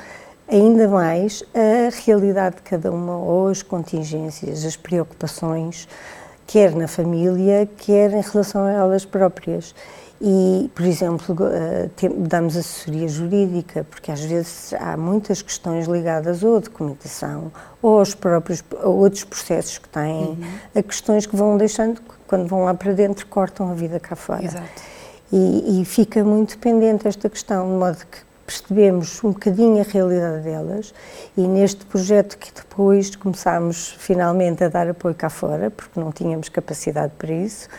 ainda 0.51 0.87
mais 0.87 1.43
a 1.53 2.05
realidade 2.05 2.57
de 2.57 2.61
cada 2.63 2.91
uma, 2.91 3.17
ou 3.17 3.47
as 3.49 3.61
contingências, 3.61 4.65
as 4.65 4.75
preocupações, 4.75 5.87
quer 6.47 6.75
na 6.75 6.87
família, 6.87 7.69
quer 7.77 8.11
em 8.11 8.21
relação 8.21 8.63
a 8.63 8.71
elas 8.71 9.05
próprias. 9.05 9.75
E, 10.21 10.69
por 10.75 10.85
exemplo, 10.85 11.35
eh, 11.49 11.89
damos 12.17 12.57
assessoria 12.57 13.07
jurídica, 13.07 13.85
porque 13.89 14.11
às 14.11 14.19
vezes 14.19 14.73
há 14.73 14.97
muitas 14.97 15.41
questões 15.41 15.87
ligadas 15.87 16.43
ou 16.43 16.57
à 16.57 16.59
documentação, 16.59 17.49
ou 17.81 17.99
aos 17.99 18.13
próprios, 18.15 18.61
a 18.81 18.89
outros 18.89 19.23
processos 19.23 19.77
que 19.77 19.87
têm, 19.87 20.25
uhum. 20.25 20.37
a 20.75 20.83
questões 20.83 21.25
que 21.25 21.35
vão 21.37 21.55
deixando, 21.55 22.01
quando 22.27 22.47
vão 22.47 22.65
lá 22.65 22.73
para 22.73 22.91
dentro, 22.91 23.25
cortam 23.27 23.71
a 23.71 23.73
vida 23.73 23.97
cá 23.97 24.15
fora. 24.15 24.43
Exato. 24.43 24.81
E, 25.31 25.81
e 25.81 25.85
fica 25.85 26.21
muito 26.21 26.57
pendente 26.57 27.07
esta 27.07 27.29
questão, 27.29 27.69
de 27.69 27.77
modo 27.77 27.97
que 28.11 28.28
percebemos 28.49 29.23
um 29.23 29.31
bocadinho 29.31 29.79
a 29.79 29.83
realidade 29.83 30.41
delas 30.41 30.91
e 31.37 31.41
neste 31.41 31.85
projeto 31.85 32.35
que 32.35 32.51
depois 32.51 33.15
começámos 33.15 33.95
finalmente 33.99 34.63
a 34.63 34.67
dar 34.67 34.89
apoio 34.89 35.13
cá 35.13 35.29
fora, 35.29 35.69
porque 35.69 35.99
não 35.99 36.11
tínhamos 36.11 36.49
capacidade 36.49 37.13
para 37.15 37.31
isso, 37.31 37.69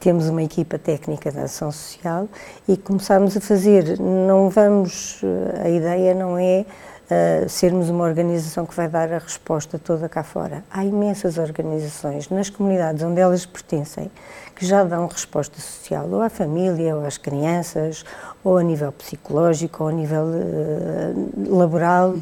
temos 0.00 0.26
uma 0.26 0.42
equipa 0.42 0.78
técnica 0.78 1.30
da 1.30 1.42
ação 1.42 1.70
social 1.70 2.26
e 2.66 2.74
começámos 2.74 3.36
a 3.36 3.40
fazer, 3.40 4.00
não 4.00 4.48
vamos, 4.48 5.20
a 5.62 5.68
ideia 5.68 6.14
não 6.14 6.38
é 6.38 6.64
uh, 6.64 7.46
sermos 7.46 7.90
uma 7.90 8.04
organização 8.04 8.64
que 8.64 8.74
vai 8.74 8.88
dar 8.88 9.12
a 9.12 9.18
resposta 9.18 9.78
toda 9.78 10.08
cá 10.08 10.22
fora. 10.22 10.64
Há 10.70 10.86
imensas 10.86 11.36
organizações 11.36 12.30
nas 12.30 12.48
comunidades 12.48 13.02
onde 13.02 13.20
elas 13.20 13.44
pertencem 13.44 14.10
que 14.54 14.64
já 14.64 14.84
dão 14.84 15.06
resposta 15.06 15.60
social, 15.60 16.08
ou 16.10 16.22
à 16.22 16.28
família, 16.28 16.94
ou 16.94 17.04
às 17.04 17.18
crianças, 17.18 18.04
ou 18.44 18.58
a 18.58 18.62
nível 18.62 18.92
psicológico, 18.92 19.84
ou 19.84 19.88
a 19.88 19.92
nível 19.92 20.24
uh, 20.24 21.56
laboral. 21.58 22.10
Uhum. 22.10 22.18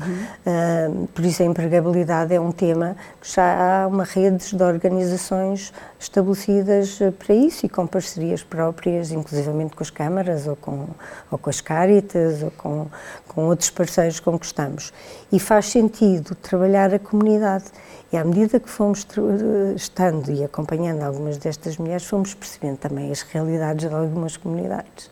Uh, 0.47 1.07
por 1.09 1.25
isso, 1.25 1.42
a 1.42 1.47
empregabilidade 1.47 2.33
é 2.33 2.40
um 2.40 2.53
tema 2.53 2.97
que 3.21 3.35
já 3.35 3.83
há 3.83 3.87
uma 3.87 4.05
rede 4.05 4.57
de 4.57 4.62
organizações 4.62 5.73
estabelecidas 5.99 7.01
eh, 7.01 7.11
para 7.11 7.35
isso 7.35 7.66
e 7.66 7.68
com 7.68 7.87
parcerias 7.87 8.42
próprias, 8.42 9.12
inclusivamente 9.12 9.77
com 9.77 9.83
as 9.83 9.90
câmaras, 9.90 10.47
ou 10.47 10.57
com, 10.57 10.88
ou 11.31 11.38
com 11.38 11.51
as 11.51 11.61
Caritas, 11.61 12.42
ou 12.42 12.51
com, 12.51 12.87
com 13.29 13.45
outros 13.47 13.71
parceiros 13.71 14.18
com 14.18 14.38
que 14.38 14.47
estamos. 14.47 14.92
E 15.31 15.38
faz 15.38 15.66
sentido 15.66 16.35
trabalhar 16.35 16.92
a 16.92 16.99
comunidade. 16.99 17.64
E 18.12 18.16
à 18.16 18.25
medida 18.25 18.61
que 18.61 18.68
fomos 18.68 19.07
estando 19.75 20.31
e 20.31 20.45
acompanhando 20.45 21.03
algumas 21.03 21.38
destas 21.38 21.79
mulheres, 21.79 22.05
fomos 22.05 22.22
percebendo 22.33 22.79
também 22.79 23.11
as 23.11 23.23
realidades 23.23 23.89
de 23.89 23.95
algumas 23.95 24.37
comunidades, 24.37 25.11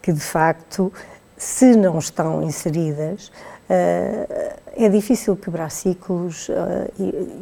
que 0.00 0.12
de 0.12 0.20
facto, 0.20 0.92
se 1.36 1.76
não 1.76 1.98
estão 1.98 2.42
inseridas, 2.42 3.30
Uh, 3.68 4.56
é 4.74 4.88
difícil 4.88 5.36
quebrar 5.36 5.70
ciclos. 5.70 6.48
Uh, 6.48 6.54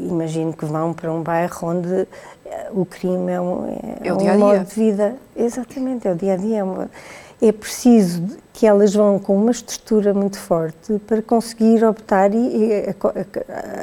imagino 0.01 0.53
que 0.53 0.65
vão 0.65 0.93
para 0.93 1.13
um 1.13 1.23
bairro 1.23 1.69
onde 1.69 1.89
uh, 1.89 2.09
o 2.73 2.85
crime 2.85 3.31
é 3.31 3.41
um, 3.41 3.69
é, 3.69 4.09
é 4.09 4.13
um 4.13 4.17
dia 4.17 4.33
-dia. 4.33 4.39
modo 4.39 4.65
de 4.65 4.75
vida. 4.75 5.15
Exatamente, 5.37 6.09
é 6.09 6.13
o 6.13 6.17
dia 6.17 6.33
a 6.33 6.37
dia. 6.37 6.59
É 6.59 6.65
uma, 6.65 6.91
é 7.41 7.53
preciso 7.53 8.23
que 8.53 8.67
elas 8.67 8.95
vão 8.95 9.19
com 9.19 9.37
uma 9.37 9.51
estrutura 9.51 10.15
muito 10.15 10.39
forte 10.39 10.99
para 11.07 11.21
conseguir 11.21 11.85
optar 11.85 12.33
e, 12.33 12.39
e 12.39 12.85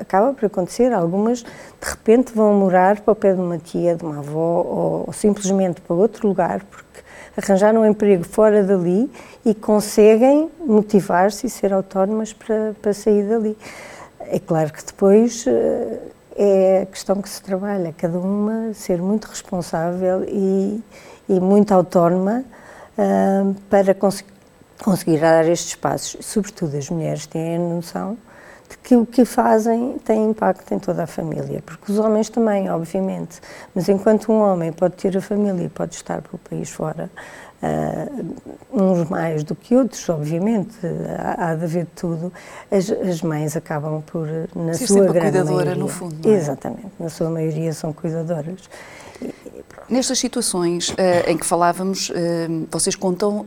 acaba 0.01 0.33
por 0.33 0.45
acontecer. 0.45 0.91
Algumas, 0.91 1.43
de 1.43 1.47
repente, 1.83 2.33
vão 2.33 2.53
morar 2.55 2.99
para 3.01 3.11
o 3.11 3.15
pé 3.15 3.33
de 3.33 3.39
uma 3.39 3.59
tia, 3.59 3.95
de 3.95 4.03
uma 4.03 4.17
avó 4.17 4.63
ou, 4.63 5.03
ou 5.07 5.13
simplesmente 5.13 5.79
para 5.81 5.95
outro 5.95 6.27
lugar 6.27 6.63
porque 6.63 7.01
arranjaram 7.37 7.81
um 7.81 7.85
emprego 7.85 8.23
fora 8.23 8.63
dali 8.63 9.11
e 9.45 9.53
conseguem 9.53 10.49
motivar-se 10.65 11.45
e 11.45 11.49
ser 11.49 11.71
autónomas 11.71 12.33
para, 12.33 12.73
para 12.81 12.93
sair 12.93 13.23
dali. 13.27 13.55
É 14.19 14.39
claro 14.39 14.73
que 14.73 14.83
depois 14.83 15.45
eh, 15.45 15.99
é 16.35 16.81
a 16.81 16.85
questão 16.87 17.21
que 17.21 17.29
se 17.29 17.41
trabalha, 17.41 17.93
cada 17.95 18.17
uma 18.17 18.73
ser 18.73 18.99
muito 18.99 19.25
responsável 19.25 20.23
e, 20.27 20.81
e 21.29 21.39
muito 21.39 21.71
autónoma 21.73 22.43
uh, 22.97 23.53
para 23.69 23.93
cons 23.93 24.23
conseguir 24.83 25.19
dar 25.19 25.47
estes 25.47 25.75
passos. 25.75 26.25
Sobretudo 26.25 26.75
as 26.77 26.89
mulheres 26.89 27.25
têm 27.25 27.55
a 27.55 27.59
noção 27.59 28.17
de 28.69 28.77
que 28.77 28.95
o 28.95 29.05
que 29.05 29.23
fazem 29.23 29.97
tem 29.99 30.29
impacto 30.29 30.73
em 30.73 30.79
toda 30.79 31.03
a 31.03 31.07
família, 31.07 31.61
porque 31.65 31.91
os 31.91 31.99
homens 31.99 32.29
também, 32.29 32.69
obviamente, 32.69 33.39
mas 33.73 33.87
enquanto 33.87 34.31
um 34.31 34.39
homem 34.41 34.71
pode 34.71 34.95
ter 34.95 35.15
a 35.15 35.21
família 35.21 35.65
e 35.65 35.69
pode 35.69 35.95
estar 35.95 36.21
pelo 36.21 36.39
país 36.39 36.69
fora, 36.69 37.09
uh, 37.61 38.35
uns 38.73 39.09
mais 39.09 39.43
do 39.43 39.55
que 39.55 39.75
outros, 39.75 40.07
obviamente, 40.09 40.75
há, 41.19 41.51
há 41.51 41.55
de 41.55 41.63
haver 41.63 41.87
tudo, 41.95 42.33
as, 42.71 42.89
as 42.89 43.21
mães 43.21 43.55
acabam 43.55 44.01
por, 44.01 44.27
na 44.55 44.73
Ser 44.73 44.87
sua 44.87 45.05
grande 45.05 45.19
cuidadora, 45.19 45.55
maioria, 45.55 45.75
no 45.75 45.87
fundo. 45.87 46.27
É? 46.27 46.33
Exatamente, 46.33 46.91
na 46.99 47.09
sua 47.09 47.29
maioria 47.29 47.73
são 47.73 47.93
cuidadoras. 47.93 48.69
Nestas 49.89 50.19
situações 50.19 50.89
uh, 50.89 50.95
em 51.27 51.37
que 51.37 51.45
falávamos, 51.45 52.09
uh, 52.09 52.13
vocês 52.71 52.95
contam 52.95 53.41
uh, 53.41 53.45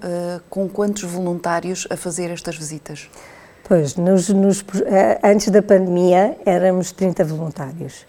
com 0.49 0.69
quantos 0.69 1.03
voluntários 1.03 1.87
a 1.91 1.97
fazer 1.97 2.31
estas 2.31 2.57
visitas? 2.57 3.09
Pois, 3.65 3.97
nos, 3.97 4.29
nos, 4.29 4.65
antes 5.25 5.49
da 5.49 5.61
pandemia 5.61 6.37
éramos 6.47 6.93
30 6.93 7.25
voluntários 7.25 8.07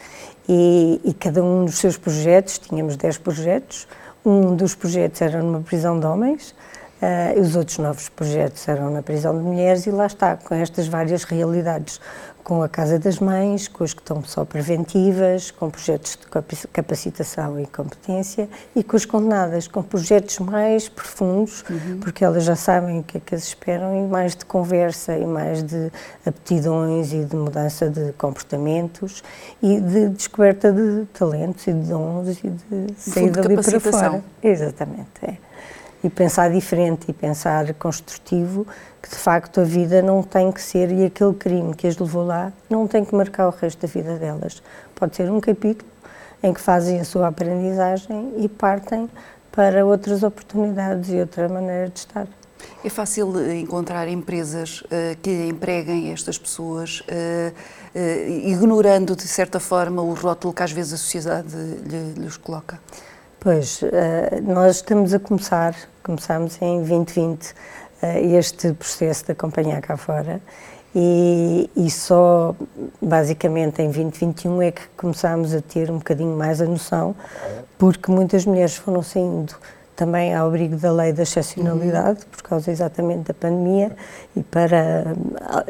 e, 0.47 1.01
e, 1.03 1.13
cada 1.13 1.43
um 1.43 1.65
dos 1.65 1.79
seus 1.79 1.97
projetos, 1.97 2.57
tínhamos 2.59 2.95
10 2.95 3.17
projetos, 3.17 3.87
um 4.25 4.55
dos 4.55 4.75
projetos 4.75 5.21
era 5.21 5.41
numa 5.41 5.61
prisão 5.61 5.99
de 5.99 6.05
homens, 6.05 6.55
uh, 7.01 7.39
os 7.39 7.55
outros 7.55 7.77
novos 7.79 8.07
projetos 8.09 8.67
eram 8.67 8.89
na 8.89 9.01
prisão 9.01 9.37
de 9.37 9.43
mulheres 9.43 9.85
e 9.85 9.91
lá 9.91 10.05
está, 10.05 10.37
com 10.37 10.55
estas 10.55 10.87
várias 10.87 11.23
realidades 11.23 11.99
com 12.47 12.63
a 12.63 12.69
Casa 12.69 12.97
das 12.97 13.19
Mães, 13.19 13.67
com 13.67 13.83
as 13.83 13.93
que 13.93 13.99
estão 13.99 14.23
só 14.23 14.45
preventivas, 14.45 15.51
com 15.51 15.69
projetos 15.69 16.17
de 16.17 16.67
capacitação 16.69 17.59
e 17.59 17.65
competência 17.65 18.47
e 18.73 18.85
com 18.85 18.95
as 18.95 19.03
condenadas, 19.03 19.67
com 19.67 19.83
projetos 19.83 20.39
mais 20.39 20.87
profundos, 20.87 21.65
uhum. 21.69 21.99
porque 21.99 22.23
elas 22.23 22.45
já 22.45 22.55
sabem 22.55 22.99
o 22.99 23.03
que 23.03 23.17
é 23.17 23.19
que 23.19 23.35
as 23.35 23.43
esperam 23.43 23.93
e 23.97 24.07
mais 24.07 24.33
de 24.33 24.45
conversa 24.45 25.17
e 25.17 25.25
mais 25.25 25.61
de 25.61 25.91
aptidões 26.25 27.11
e 27.11 27.25
de 27.25 27.35
mudança 27.35 27.89
de 27.89 28.13
comportamentos 28.13 29.21
e 29.61 29.81
de 29.81 30.07
descoberta 30.07 30.71
de 30.71 31.05
talentos 31.07 31.67
e 31.67 31.73
de 31.73 31.89
dons 31.89 32.29
e 32.45 32.49
de 32.49 32.93
sair 32.97 33.29
dali 33.29 33.55
para 33.55 33.79
fora. 33.81 34.23
Exatamente, 34.41 35.09
é. 35.21 35.46
E 36.03 36.09
pensar 36.09 36.51
diferente 36.51 37.05
e 37.09 37.13
pensar 37.13 37.73
construtivo 37.73 38.65
que 39.01 39.09
de 39.09 39.15
facto 39.15 39.61
a 39.61 39.63
vida 39.63 40.01
não 40.01 40.21
tem 40.21 40.51
que 40.51 40.61
ser 40.61 40.91
e 40.91 41.05
aquele 41.05 41.33
crime 41.33 41.73
que 41.73 41.87
as 41.87 41.97
levou 41.97 42.25
lá 42.25 42.53
não 42.69 42.87
tem 42.87 43.03
que 43.03 43.15
marcar 43.15 43.47
o 43.47 43.51
resto 43.51 43.81
da 43.81 43.87
vida 43.87 44.15
delas. 44.17 44.61
Pode 44.93 45.15
ser 45.15 45.31
um 45.31 45.39
capítulo 45.39 45.89
em 46.43 46.53
que 46.53 46.61
fazem 46.61 46.99
a 46.99 47.03
sua 47.03 47.27
aprendizagem 47.27 48.33
e 48.37 48.47
partem 48.47 49.09
para 49.51 49.85
outras 49.85 50.21
oportunidades 50.21 51.09
e 51.09 51.19
outra 51.19 51.49
maneira 51.49 51.89
de 51.89 51.99
estar. 51.99 52.27
É 52.83 52.89
fácil 52.89 53.51
encontrar 53.51 54.07
empresas 54.07 54.81
uh, 54.81 55.17
que 55.21 55.31
empreguem 55.47 56.11
estas 56.11 56.37
pessoas, 56.37 57.01
uh, 57.01 57.53
uh, 57.95 58.29
ignorando 58.47 59.15
de 59.15 59.27
certa 59.27 59.59
forma 59.59 60.01
o 60.01 60.13
rótulo 60.13 60.53
que 60.53 60.63
às 60.63 60.71
vezes 60.71 60.93
a 60.93 60.97
sociedade 60.97 61.55
lhe, 61.55 62.13
lhes 62.17 62.37
coloca? 62.37 62.79
Pois, 63.47 63.79
nós 64.43 64.75
estamos 64.75 65.13
a 65.13 65.19
começar, 65.19 65.73
começamos 66.03 66.61
em 66.61 66.79
2020 66.79 67.55
eh, 68.01 68.21
este 68.35 68.73
processo 68.73 69.25
de 69.25 69.31
acompanhar 69.31 69.81
cá 69.81 69.95
fora 69.95 70.41
e, 70.93 71.69
e, 71.73 71.89
só 71.89 72.53
basicamente 73.01 73.81
em 73.81 73.85
2021 73.85 74.61
é 74.63 74.71
que 74.71 74.81
começámos 74.97 75.55
a 75.55 75.61
ter 75.61 75.89
um 75.89 75.97
bocadinho 75.97 76.35
mais 76.35 76.61
a 76.61 76.65
noção, 76.65 77.15
porque 77.77 78.11
muitas 78.11 78.45
mulheres 78.45 78.75
foram 78.75 79.01
saindo 79.01 79.55
também 79.95 80.35
ao 80.35 80.49
abrigo 80.49 80.75
da 80.75 80.91
lei 80.91 81.13
da 81.13 81.23
excepcionalidade, 81.23 82.25
por 82.25 82.41
causa 82.41 82.69
exatamente 82.69 83.29
da 83.29 83.33
pandemia, 83.33 83.95
e 84.35 84.43
para 84.43 85.15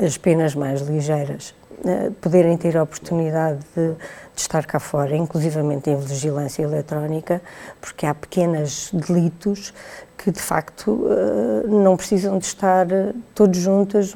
as 0.04 0.18
penas 0.18 0.56
mais 0.56 0.82
ligeiras 0.82 1.54
eh, 1.86 2.10
poderem 2.20 2.58
ter 2.58 2.76
a 2.76 2.82
oportunidade 2.82 3.60
de, 3.76 3.94
de, 4.38 4.42
estar 4.42 4.66
cá 4.66 4.80
fora, 4.80 5.16
inclusivamente 5.16 5.90
em 5.90 5.98
vigilância 5.98 6.62
eletrónica, 6.62 7.42
porque 7.82 8.06
há 8.06 8.14
pequenos 8.14 8.92
delitos 8.94 9.74
que 10.18 10.32
de 10.32 10.42
facto 10.42 11.08
eh, 11.10 11.68
não 11.68 11.96
precisam 11.96 12.40
de 12.40 12.46
estar 12.46 12.92
eh, 12.92 13.14
todos 13.36 13.58
juntas, 13.60 14.14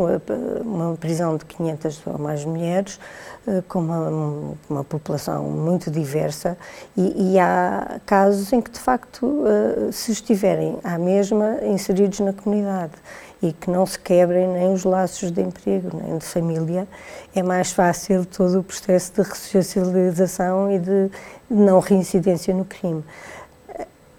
uma 0.65 0.95
prisão 0.95 1.37
de 1.37 1.45
500 1.45 2.01
ou 2.07 2.17
mais 2.17 2.43
mulheres, 2.43 2.99
eh, 3.47 3.61
com 3.67 3.79
uma, 3.79 4.55
uma 4.67 4.83
população 4.83 5.43
muito 5.43 5.91
diversa, 5.91 6.57
e, 6.97 7.33
e, 7.33 7.39
há 7.39 7.99
casos 8.05 8.51
em 8.51 8.59
que 8.61 8.71
de 8.71 8.79
facto, 8.79 9.43
se 9.91 10.11
estiverem 10.11 10.79
à 10.83 10.97
mesma 10.97 11.59
inseridos 11.63 12.19
na 12.19 12.33
comunidade 12.33 12.93
e 13.41 13.53
que 13.53 13.69
não 13.69 13.85
se 13.85 13.97
quebrem 13.97 14.47
nem 14.47 14.73
os 14.73 14.83
laços 14.83 15.31
de 15.31 15.41
emprego, 15.41 15.89
nem 15.93 16.17
de 16.17 16.25
família, 16.25 16.87
é 17.35 17.41
mais 17.41 17.71
fácil 17.71 18.25
todo 18.25 18.59
o 18.59 18.63
processo 18.63 19.13
de 19.13 19.21
ressocialização 19.27 20.71
e 20.71 20.79
de 20.79 21.09
não 21.49 21.79
reincidência 21.79 22.53
no 22.53 22.65
crime. 22.65 23.03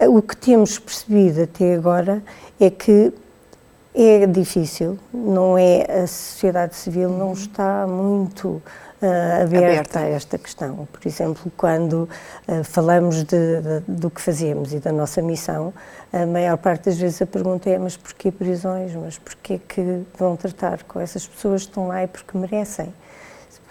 O 0.09 0.23
que 0.23 0.37
temos 0.37 0.79
percebido 0.79 1.43
até 1.43 1.75
agora 1.75 2.23
é 2.61 2.71
que 2.71 3.13
é 3.95 4.27
difícil, 4.27 4.99
não 5.13 5.59
é 5.59 5.83
a 6.03 6.07
sociedade 6.07 6.75
civil 6.75 7.11
não 7.11 7.29
uhum. 7.29 7.33
está 7.35 7.87
muito 7.87 8.49
uh, 8.49 9.43
aberta, 9.43 9.67
aberta, 9.67 9.99
a 9.99 10.09
esta 10.09 10.39
questão. 10.39 10.89
Por 10.91 11.07
exemplo, 11.07 11.53
quando 11.57 12.09
uh, 12.49 12.65
falamos 12.65 13.23
de, 13.23 13.61
de, 13.61 13.81
do 13.87 14.09
que 14.09 14.21
fazemos 14.21 14.73
e 14.73 14.79
da 14.79 14.91
nossa 14.93 15.21
missão, 15.21 15.75
a 16.11 16.25
maior 16.25 16.57
parte 16.57 16.87
das 16.87 16.97
vezes 16.97 17.21
a 17.21 17.27
pergunta 17.27 17.69
é 17.69 17.79
mas 17.79 17.97
porquê 17.97 18.33
prisões, 18.33 18.95
mas 18.95 19.19
porquê 19.19 19.59
que 19.59 20.03
vão 20.19 20.37
tratar 20.37 20.83
com 20.85 20.99
essas 20.99 21.27
pessoas 21.27 21.63
que 21.63 21.69
estão 21.69 21.89
lá 21.89 22.03
e 22.03 22.07
porque 22.07 22.37
merecem? 22.39 22.95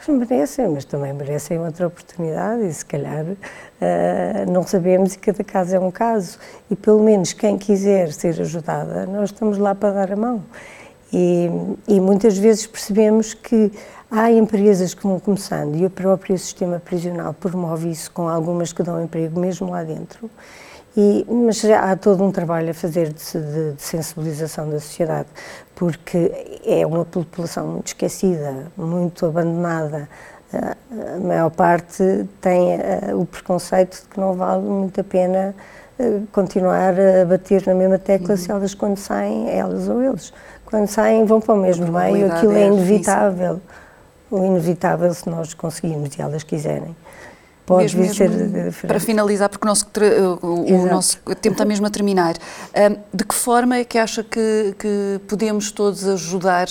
Merecem, 0.09 0.67
mas 0.67 0.85
também 0.85 1.13
merecem 1.13 1.59
outra 1.59 1.87
oportunidade 1.87 2.65
e 2.65 2.73
se 2.73 2.85
calhar 2.85 3.25
uh, 3.25 4.51
não 4.51 4.63
sabemos 4.63 5.13
e 5.13 5.19
cada 5.19 5.43
caso 5.43 5.75
é 5.75 5.79
um 5.79 5.91
caso 5.91 6.39
e 6.69 6.75
pelo 6.75 7.03
menos 7.03 7.33
quem 7.33 7.57
quiser 7.57 8.11
ser 8.11 8.39
ajudada, 8.41 9.05
nós 9.05 9.29
estamos 9.29 9.57
lá 9.57 9.75
para 9.75 9.91
dar 9.91 10.11
a 10.13 10.15
mão. 10.15 10.43
E, 11.13 11.49
e 11.87 11.99
muitas 11.99 12.37
vezes 12.37 12.65
percebemos 12.65 13.33
que 13.33 13.71
há 14.09 14.31
empresas 14.31 14.93
que 14.93 15.03
vão 15.03 15.19
começando 15.19 15.75
e 15.75 15.85
o 15.85 15.89
próprio 15.89 16.37
sistema 16.37 16.79
prisional 16.79 17.33
promove 17.33 17.91
isso 17.91 18.09
com 18.11 18.29
algumas 18.29 18.71
que 18.71 18.81
dão 18.81 19.03
emprego 19.03 19.39
mesmo 19.39 19.69
lá 19.69 19.83
dentro 19.83 20.29
E, 20.95 21.25
mas 21.29 21.63
há 21.63 21.95
todo 21.95 22.21
um 22.23 22.31
trabalho 22.31 22.71
a 22.71 22.73
fazer 22.73 23.13
de, 23.13 23.23
de, 23.31 23.71
de, 23.73 23.81
sensibilização 23.81 24.69
da 24.69 24.79
sociedade, 24.79 25.27
porque 25.73 26.59
é 26.65 26.85
uma 26.85 27.05
população 27.05 27.65
muito 27.67 27.87
esquecida, 27.87 28.65
muito 28.75 29.25
abandonada. 29.25 30.09
A 30.53 31.19
maior 31.19 31.49
parte 31.49 32.27
tem 32.41 32.77
o 33.15 33.25
preconceito 33.25 34.01
de 34.01 34.09
que 34.09 34.19
não 34.19 34.33
vale 34.33 34.63
muito 34.63 34.99
a 34.99 35.03
pena 35.03 35.55
eh, 35.97 36.19
continuar 36.33 36.93
a 36.99 37.25
bater 37.25 37.65
na 37.65 37.73
mesma 37.73 37.97
tecla 37.97 38.31
uhum. 38.31 38.37
se 38.37 38.51
elas, 38.51 38.73
quando 38.73 38.97
saem, 38.97 39.49
elas 39.49 39.87
ou 39.87 40.03
eles, 40.03 40.33
quando 40.65 40.87
saem, 40.87 41.23
vão 41.23 41.39
para 41.39 41.53
o 41.53 41.57
mesmo 41.57 41.89
meio, 41.89 42.29
aquilo 42.29 42.51
é, 42.51 42.63
é 42.63 42.67
inevitável. 42.67 43.61
O 44.29 44.45
inevitável, 44.45 45.13
se 45.13 45.29
nós 45.29 45.53
conseguirmos 45.53 46.13
e 46.17 46.21
elas 46.21 46.43
quiserem 46.43 46.93
pode 47.71 47.97
mesmo, 47.97 48.13
ser 48.13 48.29
diferente. 48.29 48.87
Para 48.87 48.99
finalizar, 48.99 49.49
porque 49.49 49.65
o 49.65 49.69
nosso, 49.69 49.87
o 50.41 50.85
nosso 50.85 51.17
tempo 51.41 51.53
está 51.53 51.65
mesmo 51.65 51.85
a 51.87 51.89
terminar, 51.89 52.35
de 53.13 53.23
que 53.23 53.35
forma 53.35 53.77
é 53.77 53.83
que 53.83 53.97
acha 53.97 54.23
que, 54.23 54.75
que 54.77 55.21
podemos 55.27 55.71
todos 55.71 56.07
ajudar 56.07 56.67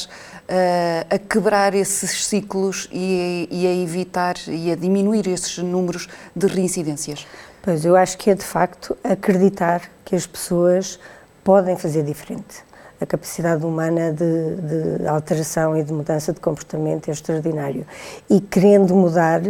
a 1.08 1.18
quebrar 1.18 1.74
esses 1.74 2.26
ciclos 2.26 2.88
e 2.92 3.48
a, 3.50 3.54
e 3.54 3.66
a 3.66 3.74
evitar 3.74 4.36
e 4.48 4.72
a 4.72 4.76
diminuir 4.76 5.26
esses 5.28 5.58
números 5.58 6.08
de 6.34 6.46
reincidências? 6.46 7.26
Pois, 7.62 7.84
eu 7.84 7.94
acho 7.94 8.16
que 8.16 8.30
é 8.30 8.34
de 8.34 8.44
facto 8.44 8.96
acreditar 9.04 9.82
que 10.04 10.16
as 10.16 10.26
pessoas 10.26 10.98
podem 11.44 11.76
fazer 11.76 12.02
diferente. 12.02 12.64
A 13.00 13.06
capacidade 13.06 13.64
humana 13.64 14.12
de, 14.12 14.98
de 15.00 15.06
alteração 15.06 15.76
e 15.76 15.82
de 15.82 15.92
mudança 15.92 16.32
de 16.32 16.40
comportamento 16.40 17.08
é 17.08 17.12
extraordinário. 17.12 17.86
E 18.28 18.40
querendo 18.40 18.94
mudar, 18.94 19.40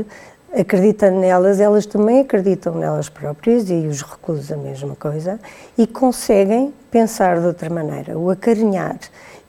acreditando 0.53 1.21
nelas, 1.21 1.61
elas 1.61 1.87
também 1.87 2.21
acreditam 2.21 2.75
nelas 2.75 3.09
próprias 3.09 3.71
e 3.71 3.87
os 3.87 4.03
reclusos 4.03 4.51
a 4.51 4.57
mesma 4.57 4.97
coisa 4.97 5.39
e 5.79 5.87
conseguem 5.87 6.73
pensar 6.91 7.41
de 7.41 7.47
outra 7.47 7.71
maneira, 7.71 8.19
o 8.19 8.31
acarinhar 8.31 8.99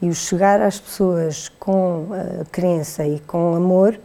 e 0.02 0.10
o 0.10 0.16
chegar 0.16 0.62
às 0.62 0.80
pessoas 0.80 1.50
com 1.60 2.04
uh, 2.04 2.46
crença 2.52 3.06
e 3.06 3.20
com 3.20 3.56
amor 3.56 4.00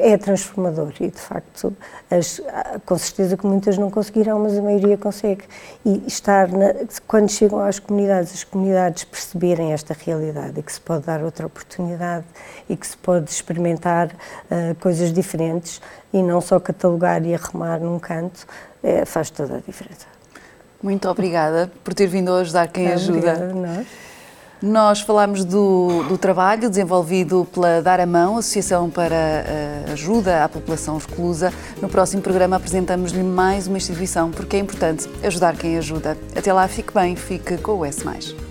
é 0.00 0.16
transformador 0.16 0.92
e 1.00 1.10
de 1.10 1.18
facto 1.18 1.74
as, 2.10 2.40
com 2.86 2.96
certeza 2.98 3.36
que 3.36 3.46
muitas 3.46 3.76
não 3.76 3.90
conseguirão 3.90 4.38
mas 4.38 4.56
a 4.56 4.62
maioria 4.62 4.96
consegue. 4.96 5.44
E 5.84 6.02
estar 6.06 6.48
na, 6.48 6.74
quando 7.06 7.30
chegam 7.30 7.60
às 7.60 7.78
comunidades 7.78 8.32
as 8.32 8.44
comunidades 8.44 9.04
perceberem 9.04 9.72
esta 9.72 9.94
realidade 9.94 10.60
e 10.60 10.62
que 10.62 10.72
se 10.72 10.80
pode 10.80 11.06
dar 11.06 11.22
outra 11.22 11.46
oportunidade 11.46 12.24
e 12.68 12.76
que 12.76 12.86
se 12.86 12.96
pode 12.96 13.30
experimentar 13.30 14.08
uh, 14.08 14.74
coisas 14.80 15.12
diferentes 15.12 15.80
e 16.12 16.22
não 16.22 16.40
só 16.40 16.58
catalogar 16.58 17.24
e 17.24 17.34
arrumar 17.34 17.80
num 17.80 17.98
canto 17.98 18.46
é, 18.82 19.04
faz 19.04 19.30
toda 19.30 19.56
a 19.56 19.60
diferença. 19.60 20.06
Muito 20.82 21.08
obrigada 21.08 21.70
por 21.82 21.92
ter 21.92 22.06
vindo 22.06 22.32
a 22.32 22.40
ajudar 22.40 22.68
quem 22.68 22.88
ajuda. 22.88 23.18
obrigada 23.18 23.54
nós 23.54 24.07
nós 24.62 25.00
falámos 25.00 25.44
do, 25.44 26.04
do, 26.08 26.18
trabalho 26.18 26.68
desenvolvido 26.68 27.46
pela 27.52 27.80
Dar 27.80 28.00
a 28.00 28.06
Mão, 28.06 28.36
Associação 28.38 28.90
para 28.90 29.86
a 29.88 29.92
Ajuda 29.92 30.44
à 30.44 30.48
População 30.48 30.98
Exclusa. 30.98 31.52
No 31.80 31.88
próximo 31.88 32.22
programa 32.22 32.56
apresentamos-lhe 32.56 33.22
mais 33.22 33.66
uma 33.66 33.76
instituição, 33.76 34.30
porque 34.30 34.56
é 34.56 34.58
importante 34.58 35.08
ajudar 35.22 35.56
quem 35.56 35.78
ajuda. 35.78 36.16
Até 36.36 36.52
lá, 36.52 36.66
fique 36.66 36.92
bem, 36.92 37.14
fique 37.14 37.56
com 37.58 37.72
o 37.72 37.84
S. 37.84 38.47